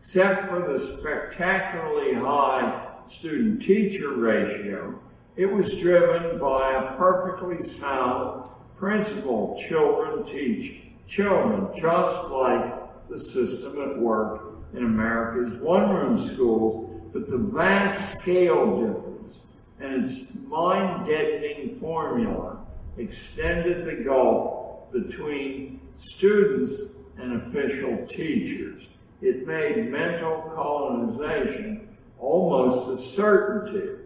[0.00, 4.98] Except for the spectacularly high student-teacher ratio,
[5.36, 8.48] it was driven by a perfectly sound
[8.78, 9.62] principle.
[9.68, 17.36] Children teach children, just like the system at work in America's one-room schools, but the
[17.36, 19.42] vast scale difference
[19.80, 22.56] and its mind-deadening formula
[22.96, 28.86] extended the gulf between students and official teachers.
[29.20, 31.88] It made mental colonization
[32.18, 34.02] almost a certainty.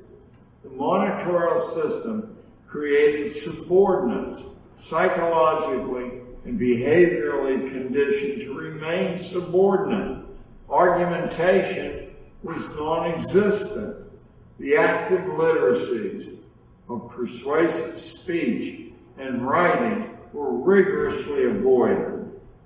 [0.62, 2.36] The monitorial system
[2.66, 4.42] created subordinates,
[4.78, 10.24] psychologically and behaviorally conditioned to remain subordinate.
[10.68, 13.98] Argumentation was non-existent.
[14.58, 16.36] The active literacies
[16.88, 22.21] of persuasive speech and writing were rigorously avoided.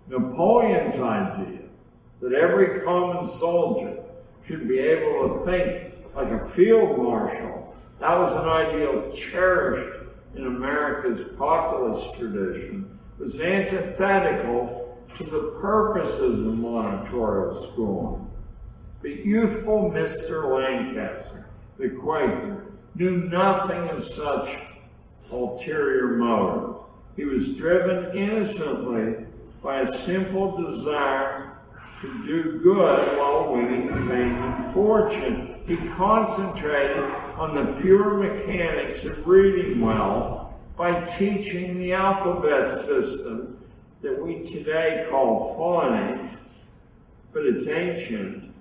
[0.08, 1.62] Napoleon's idea
[2.20, 4.02] that every common soldier
[4.44, 10.04] should be able to think like a field marshal, that was an ideal cherished
[10.34, 18.30] in America's populist tradition, was antithetical to the purposes of monitorial schooling.
[19.02, 20.52] But youthful Mr.
[20.52, 21.46] Lancaster,
[21.78, 24.58] the Quaker, knew nothing of such
[25.30, 26.78] ulterior motives.
[27.16, 29.26] He was driven innocently
[29.66, 31.36] by a simple desire
[32.00, 35.60] to do good while winning fame and fortune.
[35.66, 37.02] He concentrated
[37.36, 43.58] on the pure mechanics of reading well by teaching the alphabet system
[44.02, 46.38] that we today call phonics,
[47.32, 48.54] but it's ancient.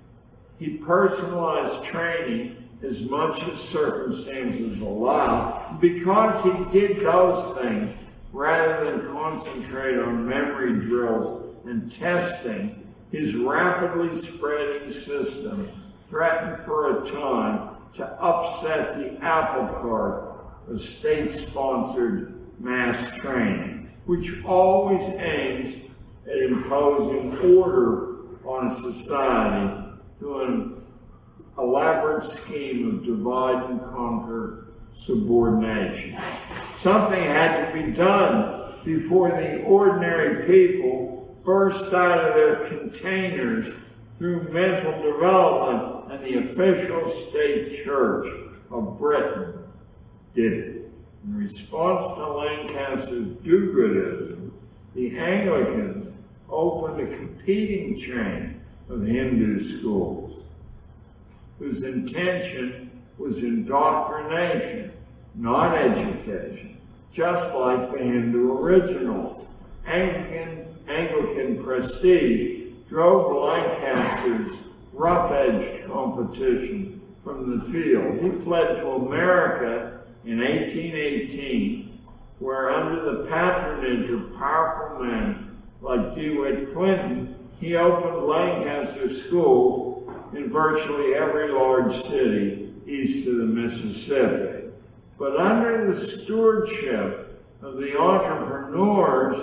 [0.58, 5.78] He personalized training as much as circumstances allow.
[5.80, 7.96] Because he did those things,
[8.36, 15.72] rather than concentrate on memory drills and testing, his rapidly spreading system
[16.04, 20.36] threatened for a time to upset the apple cart
[20.68, 25.74] of state-sponsored mass training, which always aims
[26.28, 30.82] at imposing order on a society through an
[31.58, 36.20] elaborate scheme of divide and conquer subordination.
[36.86, 43.74] Something had to be done before the ordinary people burst out of their containers
[44.20, 48.28] through mental development and the official state church
[48.70, 49.64] of Britain
[50.36, 50.92] did it.
[51.24, 54.52] In response to Lancaster's do-goodism,
[54.94, 56.14] the Anglicans
[56.52, 60.44] opened a competing chain of Hindu schools
[61.58, 64.92] whose intention was indoctrination,
[65.38, 66.78] not education,
[67.12, 69.46] just like the Hindu originals.
[69.86, 74.60] Anglican, Anglican prestige drove Lancaster's
[74.94, 78.22] rough-edged competition from the field.
[78.22, 82.00] He fled to America in 1818,
[82.40, 90.50] where under the patronage of powerful men like DeWitt Clinton, he opened Lancaster schools in
[90.50, 94.55] virtually every large city east of the Mississippi.
[95.18, 99.38] But under the stewardship of the entrepreneurs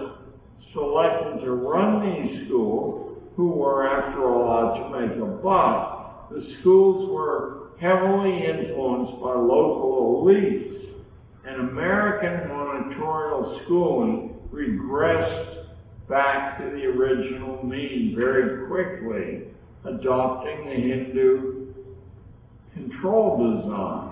[0.60, 6.40] selected to run these schools, who were after all out to make a buck, the
[6.40, 10.98] schools were heavily influenced by local elites,
[11.44, 15.64] and American monitorial schooling regressed
[16.08, 19.44] back to the original mean very quickly,
[19.84, 21.74] adopting the Hindu
[22.74, 24.11] control design.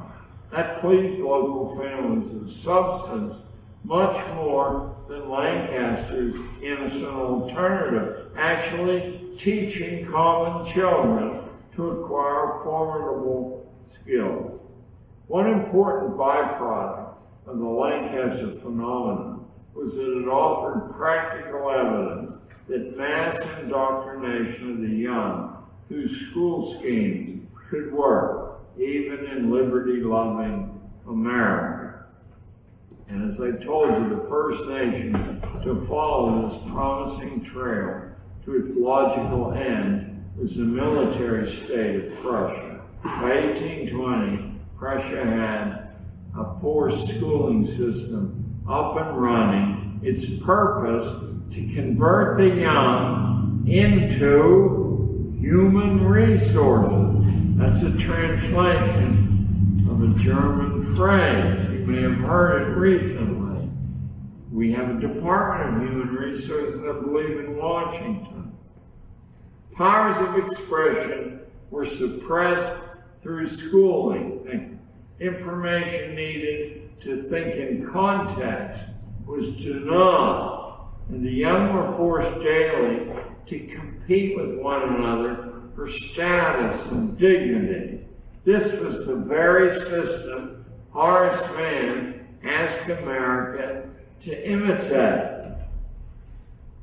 [0.52, 3.42] That pleased local families of substance
[3.84, 11.44] much more than Lancaster's innocent alternative, actually teaching common children
[11.74, 14.66] to acquire formidable skills.
[15.28, 17.14] One important byproduct
[17.46, 22.32] of the Lancaster phenomenon was that it offered practical evidence
[22.68, 32.04] that mass indoctrination of the young through school schemes could work, even in liberty-loving America.
[33.08, 35.12] And as I told you, the first nation
[35.64, 38.02] to follow this promising trail
[38.44, 42.80] to its logical end was the military state of Prussia.
[43.02, 45.90] By 1820, Prussia had
[46.38, 51.04] a forced schooling system up and running, its purpose
[51.50, 57.39] to convert the young into human resources.
[57.60, 61.70] That's a translation of a German phrase.
[61.70, 63.68] You may have heard it recently.
[64.50, 68.56] We have a Department of Human Resources, I believe, in Washington.
[69.74, 71.40] Powers of expression
[71.70, 74.80] were suppressed through schooling.
[75.20, 78.88] Information needed to think in context
[79.26, 80.78] was denied,
[81.10, 83.12] and the young were forced daily
[83.44, 85.49] to compete with one another
[85.80, 88.00] for status and dignity.
[88.44, 93.88] This was the very system Horace Mann asked America
[94.20, 95.54] to imitate.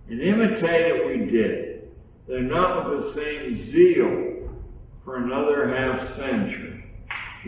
[0.09, 1.89] And imitate it we did.
[2.27, 4.49] They're not with the same zeal
[4.95, 6.89] for another half century.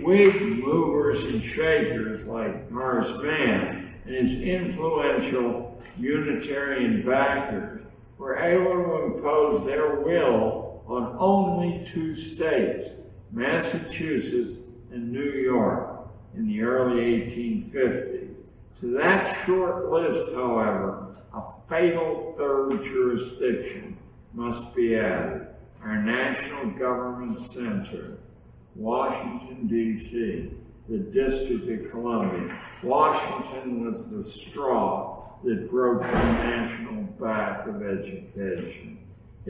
[0.03, 7.81] Whig movers and shakers like Horace Mann and his influential Unitarian backers
[8.19, 12.89] were able to impose their will on only two states,
[13.31, 14.57] Massachusetts
[14.91, 18.41] and New York, in the early 1850s.
[18.81, 23.97] To that short list, however, a fatal third jurisdiction
[24.33, 25.47] must be added,
[25.83, 28.17] our national government center,
[28.75, 30.51] Washington, D.C.,
[30.87, 32.59] the District of Columbia.
[32.81, 38.98] Washington was the straw that broke the national back of education.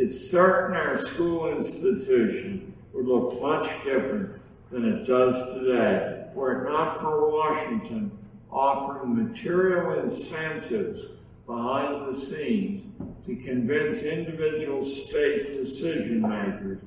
[0.01, 4.31] It's certain our school institution would look much different
[4.71, 8.09] than it does today, were it not for Washington
[8.49, 11.01] offering material incentives
[11.45, 12.85] behind the scenes
[13.25, 16.79] to convince individual state decision makers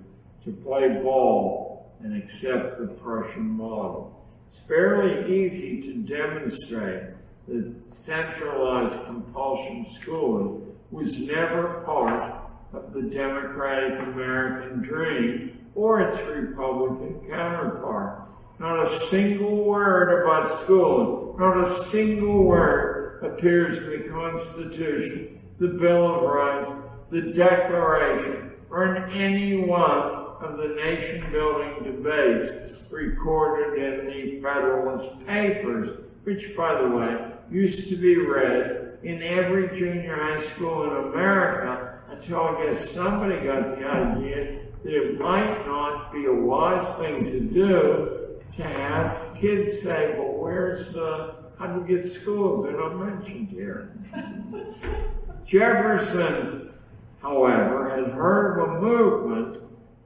[0.46, 4.24] to play ball and accept the Prussian model.
[4.46, 7.02] It's fairly easy to demonstrate
[7.46, 12.41] that centralized compulsion schooling was never part
[12.72, 18.22] of the democratic American dream or its Republican counterpart.
[18.58, 25.68] Not a single word about schooling, not a single word appears in the Constitution, the
[25.68, 26.72] Bill of Rights,
[27.10, 32.50] the Declaration, or in any one of the nation building debates
[32.90, 39.76] recorded in the Federalist Papers, which, by the way, used to be read in every
[39.76, 41.91] junior high school in America
[42.22, 47.26] until I guess somebody got the idea that it might not be a wise thing
[47.26, 52.62] to do to have kids say, well, where's, uh, how do we get schools?
[52.62, 53.92] They're not mentioned here.
[55.44, 56.72] Jefferson,
[57.20, 59.62] however, had heard of a movement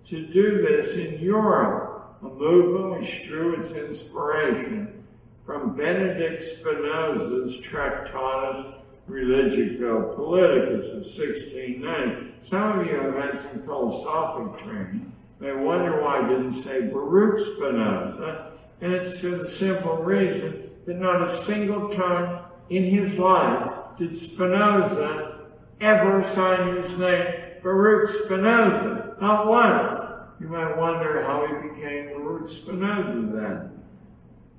[0.06, 5.04] to do this in Europe, a movement which drew its inspiration
[5.44, 8.75] from Benedict Spinoza's Tractatus
[9.08, 12.34] Religico Politicus of 1690.
[12.42, 17.38] Some of you have had some philosophic training may wonder why I didn't say Baruch
[17.38, 23.70] Spinoza, and it's for the simple reason that not a single time in his life
[23.96, 25.40] did Spinoza
[25.80, 27.26] ever sign his name
[27.62, 29.16] Baruch Spinoza.
[29.20, 30.12] Not once.
[30.40, 33.82] You might wonder how he became Baruch Spinoza then.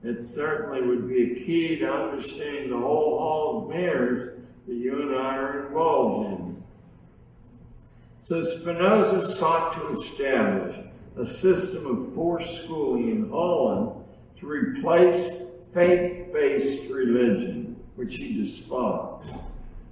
[0.04, 4.37] It certainly would be a key to understanding the whole hall of mirrors
[4.68, 6.63] that you and I are involved in.
[8.22, 10.76] So Spinoza sought to establish
[11.15, 14.03] a system of forced schooling in Holland
[14.39, 15.30] to replace
[15.74, 19.38] faith-based religion, which he despised.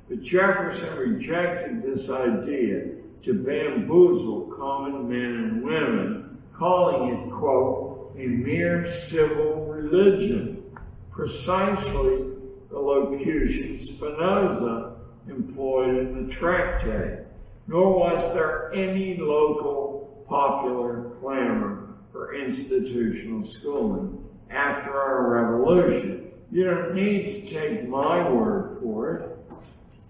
[0.09, 2.91] But Jefferson rejected this idea
[3.23, 10.63] to bamboozle common men and women, calling it, quote, a mere civil religion,
[11.11, 12.34] precisely
[12.69, 14.95] the locution Spinoza
[15.27, 17.25] employed in the tractate
[17.67, 26.31] nor was there any local popular clamor for institutional schooling after our revolution.
[26.51, 29.31] You don't need to take my word for it.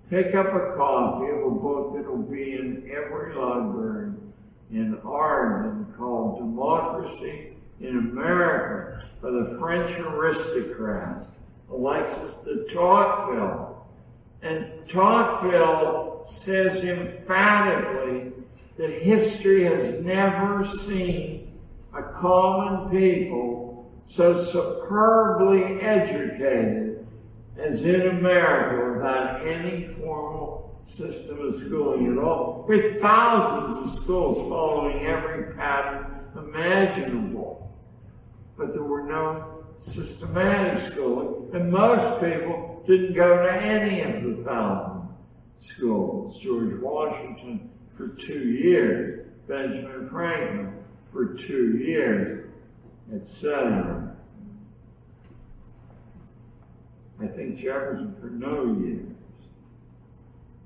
[0.10, 4.12] Pick up a copy of a book that'll be in every library
[4.72, 11.26] in Arden called Democracy in America by the French aristocrat
[11.70, 13.86] Alexis de Tocqueville.
[14.42, 18.34] And Tocqueville says emphatically
[18.78, 21.60] that history has never seen
[21.94, 27.08] a common people so superbly educated
[27.58, 34.38] as in America without any formal system of schooling at all, with thousands of schools
[34.50, 37.74] following every pattern imaginable.
[38.58, 44.44] But there were no systematic schooling, and most people didn't go to any of the
[44.44, 45.10] thousand
[45.60, 46.40] schools.
[46.40, 52.50] George Washington for two years, Benjamin Franklin for two years,
[53.14, 54.16] etc.
[57.22, 59.16] I think Jefferson for no years.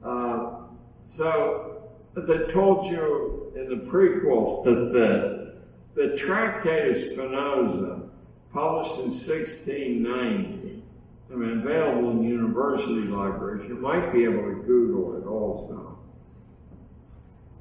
[0.03, 0.61] Uh,
[1.01, 5.55] so, as I told you in the prequel, the,
[5.93, 8.09] the Tractate of Spinoza,
[8.53, 10.83] published in 1690,
[11.31, 13.67] I mean, available in university libraries.
[13.67, 15.99] You might be able to Google it also.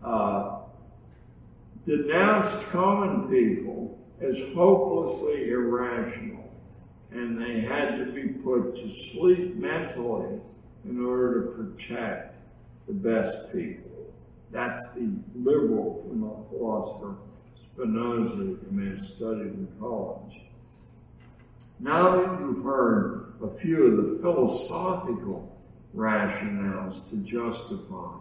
[0.02, 0.60] Uh,
[1.84, 6.50] denounced common people as hopelessly irrational,
[7.10, 10.40] and they had to be put to sleep mentally
[10.84, 12.36] in order to protect
[12.86, 14.12] the best people.
[14.50, 16.02] That's the liberal
[16.48, 17.16] philosopher
[17.78, 20.47] Spinoza you may studied in college.
[21.80, 25.56] Now that you've heard a few of the philosophical
[25.94, 28.16] rationales to justify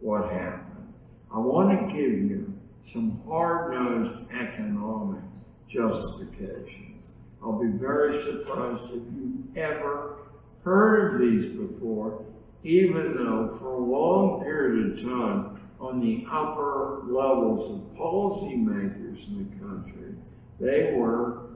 [0.00, 0.94] what happened,
[1.30, 2.54] I want to give you
[2.84, 5.22] some hard-nosed economic
[5.68, 7.04] justifications.
[7.42, 10.16] I'll be very surprised if you've ever
[10.64, 12.24] heard of these before,
[12.64, 19.50] even though for a long period of time on the upper levels of policymakers in
[19.50, 20.14] the country,
[20.58, 21.51] they were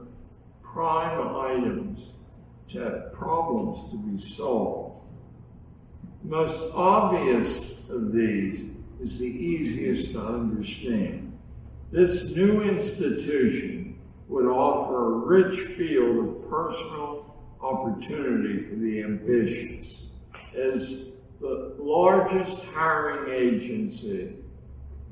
[0.77, 2.11] prime items
[2.69, 5.09] to have problems to be solved.
[6.23, 8.63] Most obvious of these
[9.01, 11.35] is the easiest to understand.
[11.89, 13.97] This new institution
[14.27, 20.03] would offer a rich field of personal opportunity for the ambitious.
[20.55, 21.05] As
[21.41, 24.35] the largest hiring agency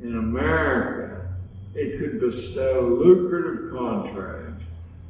[0.04, 1.28] in America,
[1.74, 4.46] it could bestow lucrative contracts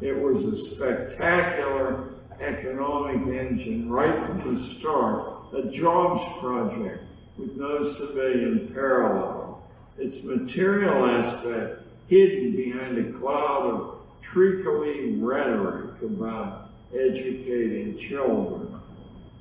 [0.02, 7.04] it was a spectacular economic engine right from the start, a jobs project
[7.38, 9.64] with no civilian parallel.
[9.98, 18.80] Its material aspect hidden behind a cloud of treacly rhetoric about educating children.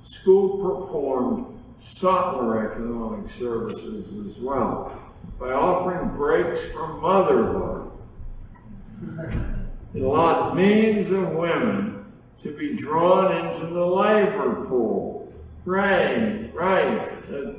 [0.02, 1.46] School performed
[1.80, 5.00] subtler economic services as well
[5.38, 7.90] by offering breaks from motherhood.
[9.94, 12.04] It allowed millions of women
[12.42, 15.32] to be drawn into the labor pool.
[15.64, 17.00] Right, right.
[17.32, 17.52] Uh,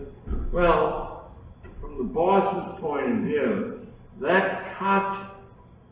[0.52, 1.32] well,
[1.80, 3.88] from the boss's point of view,
[4.20, 5.18] that cut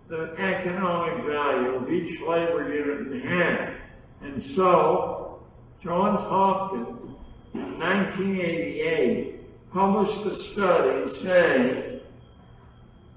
[0.09, 3.73] the economic value of each labor unit in half.
[4.21, 5.43] And so,
[5.81, 7.15] Johns Hopkins
[7.53, 12.01] in 1988 published a study saying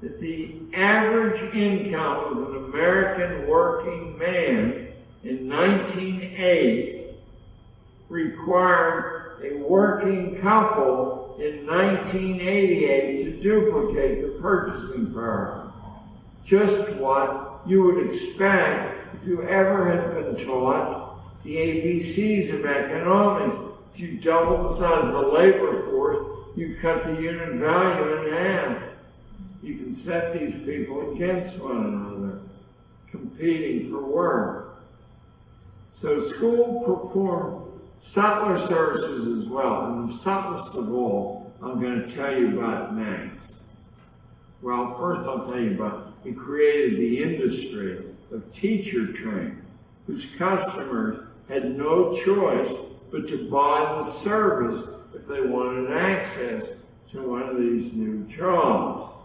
[0.02, 4.88] that the average income of an American working man
[5.24, 7.06] in 1908
[8.08, 15.72] required a working couple in 1988 to duplicate the purchasing power.
[16.44, 21.06] Just what you would expect if you ever had been taught
[21.42, 23.56] the ABCs of economics.
[23.94, 28.32] If you double the size of the labor force, you cut the unit value in
[28.32, 28.82] half.
[29.62, 32.40] You can set these people against one another,
[33.10, 34.82] competing for work.
[35.90, 42.14] So school performed subtler services as well, and the subtlest of all, I'm going to
[42.14, 43.64] tell you about next.
[44.62, 49.62] Well, first I'll tell you about, he created the industry of teacher training,
[50.06, 52.72] whose customers had no choice
[53.10, 56.68] but to buy the service if they wanted access
[57.12, 59.15] to one of these new jobs.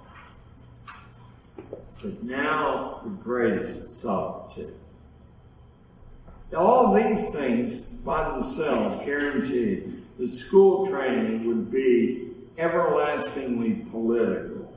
[2.03, 4.73] But now the greatest subtlety.
[6.55, 14.73] All these things by themselves guaranteed the school training would be everlastingly political.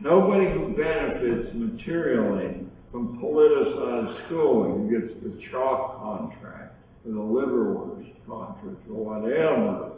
[0.00, 6.74] Nobody who benefits materially from politicized schooling gets the chalk contract
[7.06, 9.92] or the liverwurst contract or whatever,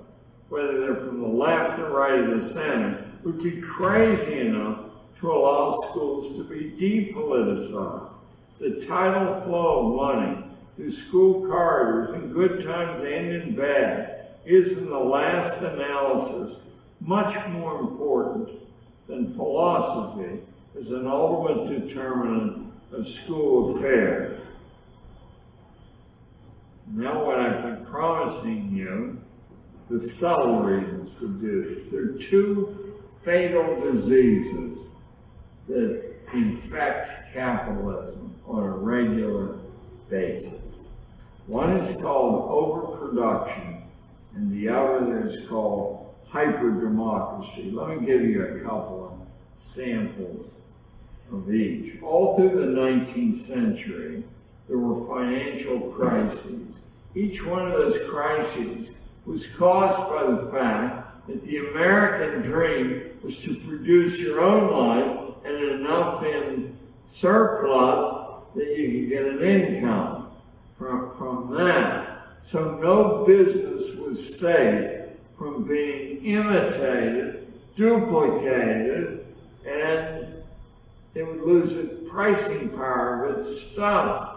[0.49, 4.81] whether they're from the left or right of the center, would be crazy enough
[5.21, 8.15] to allow schools to be depoliticized.
[8.61, 10.45] The tidal flow of money
[10.75, 16.59] through school corridors in good times and in bad is in the last analysis
[17.01, 18.51] much more important
[19.07, 20.41] than philosophy
[20.77, 24.41] as an ultimate determinant of school affairs.
[26.87, 29.21] Now what I've been promising you,
[29.89, 31.91] the subtle reasons to do this.
[31.91, 34.79] There are two fatal diseases
[35.69, 39.59] that infect capitalism on a regular
[40.09, 40.89] basis.
[41.47, 43.83] One is called overproduction,
[44.35, 47.73] and the other is called hyperdemocracy.
[47.73, 50.57] Let me give you a couple of samples
[51.33, 52.03] of each.
[52.03, 54.25] All through the 19th century,
[54.69, 56.81] there were financial crises.
[57.15, 58.91] Each one of those crises
[59.27, 65.24] was caused by the fact that the American dream was to produce your own life
[65.45, 66.77] and enough in
[67.07, 68.25] surplus
[68.55, 70.31] that you could get an income
[70.79, 72.27] from, from that.
[72.43, 75.01] So no business was safe
[75.37, 79.27] from being imitated, duplicated,
[79.67, 80.35] and
[81.15, 84.31] it would lose its pricing power of its stuff.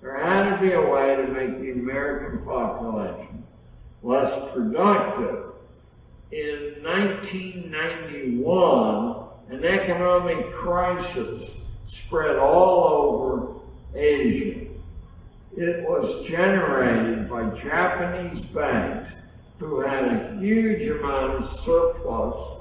[0.00, 3.44] There had to be a way to make the American population
[4.02, 5.52] less productive.
[6.32, 9.21] In 1991,
[9.52, 13.54] an economic crisis spread all over
[13.94, 14.66] Asia.
[15.54, 19.14] It was generated by Japanese banks
[19.58, 22.60] who had a huge amount of surplus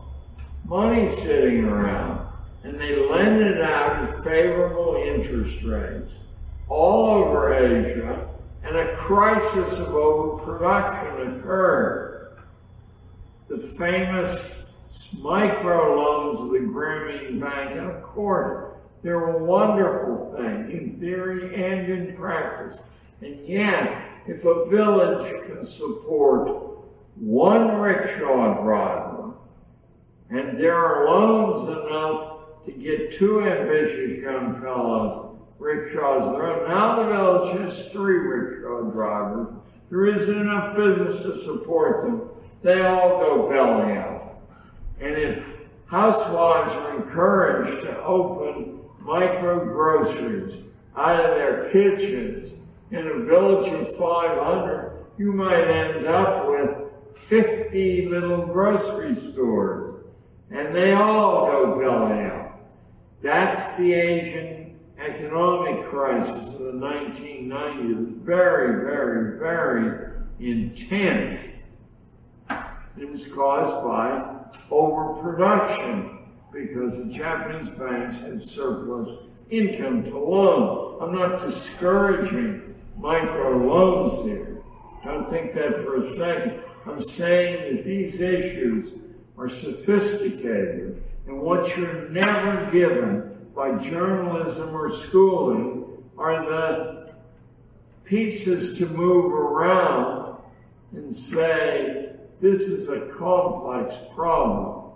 [0.65, 2.27] money sitting around
[2.63, 6.25] and they lent it out at favorable interest rates
[6.67, 8.29] all over Asia
[8.63, 12.37] and a crisis of overproduction occurred.
[13.47, 14.61] The famous
[15.15, 18.71] microloans of the Grameen Bank and of course
[19.03, 22.99] they're a wonderful thing in theory and in practice.
[23.21, 26.77] And yet, if a village can support
[27.15, 29.33] one rickshaw driver,
[30.29, 36.67] and there are loans enough to get two ambitious young fellows rickshaws there.
[36.67, 39.47] Now the village has three rickshaw drivers.
[39.89, 42.29] There isn't enough business to support them.
[42.61, 44.10] They all go belly up.
[45.01, 50.59] And if housewives are encouraged to open micro groceries
[50.95, 52.57] out of their kitchens
[52.91, 59.93] in a village of 500, you might end up with 50 little grocery stores.
[60.51, 62.59] And they all go belly up.
[63.23, 68.17] That's the Asian economic crisis of the 1990s.
[68.17, 71.57] Very, very, very intense.
[72.97, 76.19] It was caused by overproduction
[76.51, 80.97] because the Japanese banks had surplus income to loan.
[81.01, 84.61] I'm not discouraging micro loans here.
[85.03, 86.61] Don't think that for a second.
[86.85, 88.93] I'm saying that these issues
[89.37, 97.13] are sophisticated and what you're never given by journalism or schooling are the
[98.05, 100.37] pieces to move around
[100.93, 102.10] and say,
[102.41, 104.93] this is a complex problem.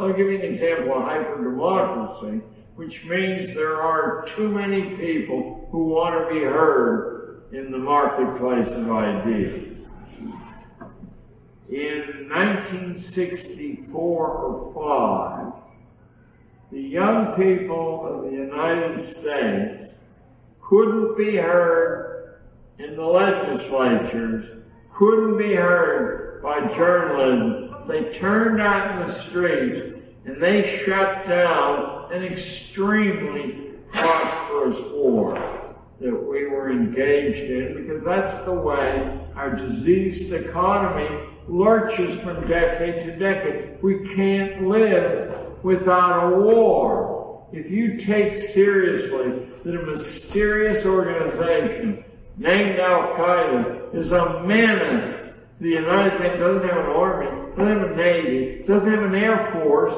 [0.00, 2.42] I'll give you an example of hyperdemocracy,
[2.74, 8.74] which means there are too many people who want to be heard in the marketplace
[8.74, 9.88] of ideas.
[11.68, 15.52] In 1964 or 5,
[16.72, 19.94] the young people of the United States
[20.62, 22.40] couldn't be heard
[22.78, 24.50] in the legislatures,
[24.94, 27.74] couldn't be heard by journalism.
[27.88, 29.80] They turned out in the streets
[30.24, 35.34] and they shut down an extremely prosperous war
[36.00, 43.04] that we were engaged in because that's the way our diseased economy lurches from decade
[43.04, 43.82] to decade.
[43.82, 47.48] We can't live without a war.
[47.52, 52.04] If you take seriously that a mysterious organization
[52.36, 55.20] named Al Qaeda is a menace
[55.58, 59.14] to the United States, doesn't have an army, doesn't have a navy, doesn't have an
[59.14, 59.94] air force,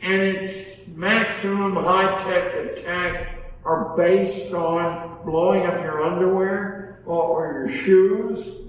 [0.00, 3.24] and its maximum high tech attacks
[3.64, 8.62] are based on blowing up your underwear or, your shoes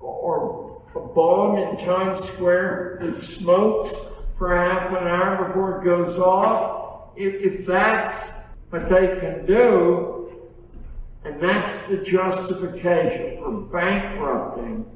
[0.00, 3.94] or a bomb in Times Square that smokes
[4.34, 7.10] for half an hour before it goes off.
[7.16, 8.32] If, if that's
[8.70, 10.07] what they can do,
[11.28, 14.86] and that's the justification for bankrupting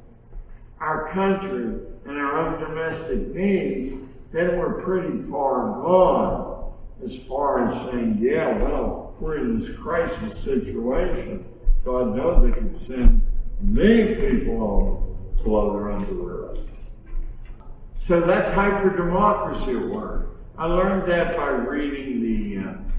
[0.80, 3.92] our country and our own domestic needs,
[4.32, 6.72] then we're pretty far gone
[7.02, 11.44] as far as saying, yeah, well, we're in this crisis situation.
[11.84, 13.20] God knows it can send
[13.60, 16.58] many people home to blow their underwear up.
[17.92, 20.30] So that's hyperdemocracy at work.
[20.56, 22.91] I learned that by reading the uh,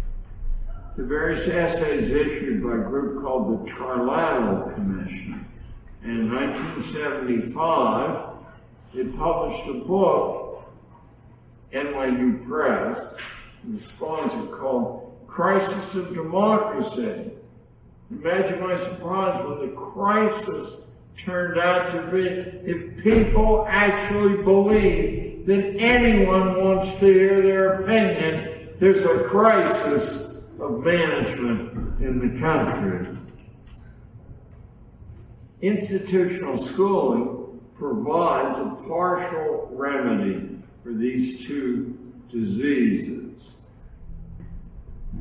[0.95, 5.45] the various essays issued by a group called the Trilateral Commission.
[6.03, 8.35] In 1975,
[8.93, 10.71] it published a book,
[11.73, 13.15] NYU Press,
[13.63, 17.31] the sponsor called Crisis of Democracy.
[18.11, 20.77] Imagine my surprise when the crisis
[21.17, 28.75] turned out to be if people actually believe that anyone wants to hear their opinion,
[28.79, 33.17] there's a crisis of management in the country.
[35.61, 41.97] Institutional schooling provides a partial remedy for these two
[42.29, 43.55] diseases.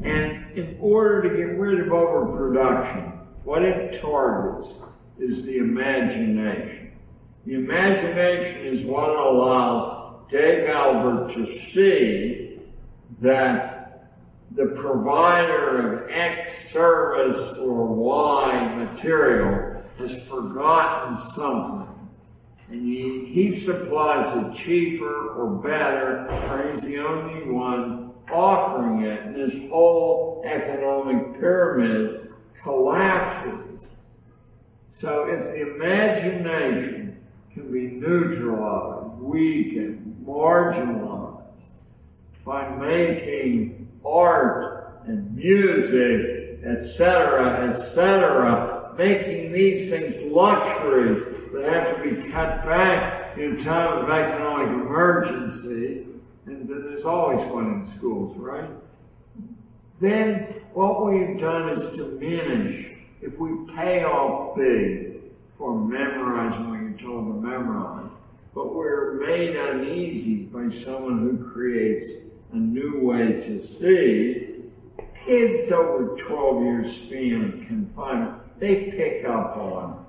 [0.03, 3.12] And in order to get rid of overproduction,
[3.45, 4.78] what it targets
[5.18, 6.93] is the imagination.
[7.47, 12.61] The imagination is what allows Dave Albert to see
[13.20, 13.82] that
[14.55, 21.89] the provider of X service or Y material has forgotten something.
[22.69, 29.23] And he, he supplies it cheaper or better, or he's the only one offering it.
[29.23, 32.33] And this whole economic pyramid
[32.63, 33.89] collapses.
[34.93, 37.25] So if the imagination
[37.55, 41.43] can be neutralized, weakened, marginalized
[42.45, 51.23] by making art and music, etc., etc., making these things luxuries
[51.53, 56.07] that have to be cut back in time of economic emergency,
[56.47, 58.71] and there's always one in schools, right?
[60.01, 65.21] Then what we've done is diminish if we pay off big
[65.57, 68.11] for memorizing what you're told to memorize,
[68.55, 72.07] but we're made uneasy by someone who creates
[72.53, 74.49] a new way to see,
[75.25, 80.05] kids over 12 years span of confinement, they pick up on,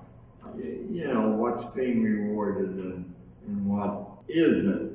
[0.58, 3.14] you know, what's being rewarded and,
[3.48, 4.93] and what isn't.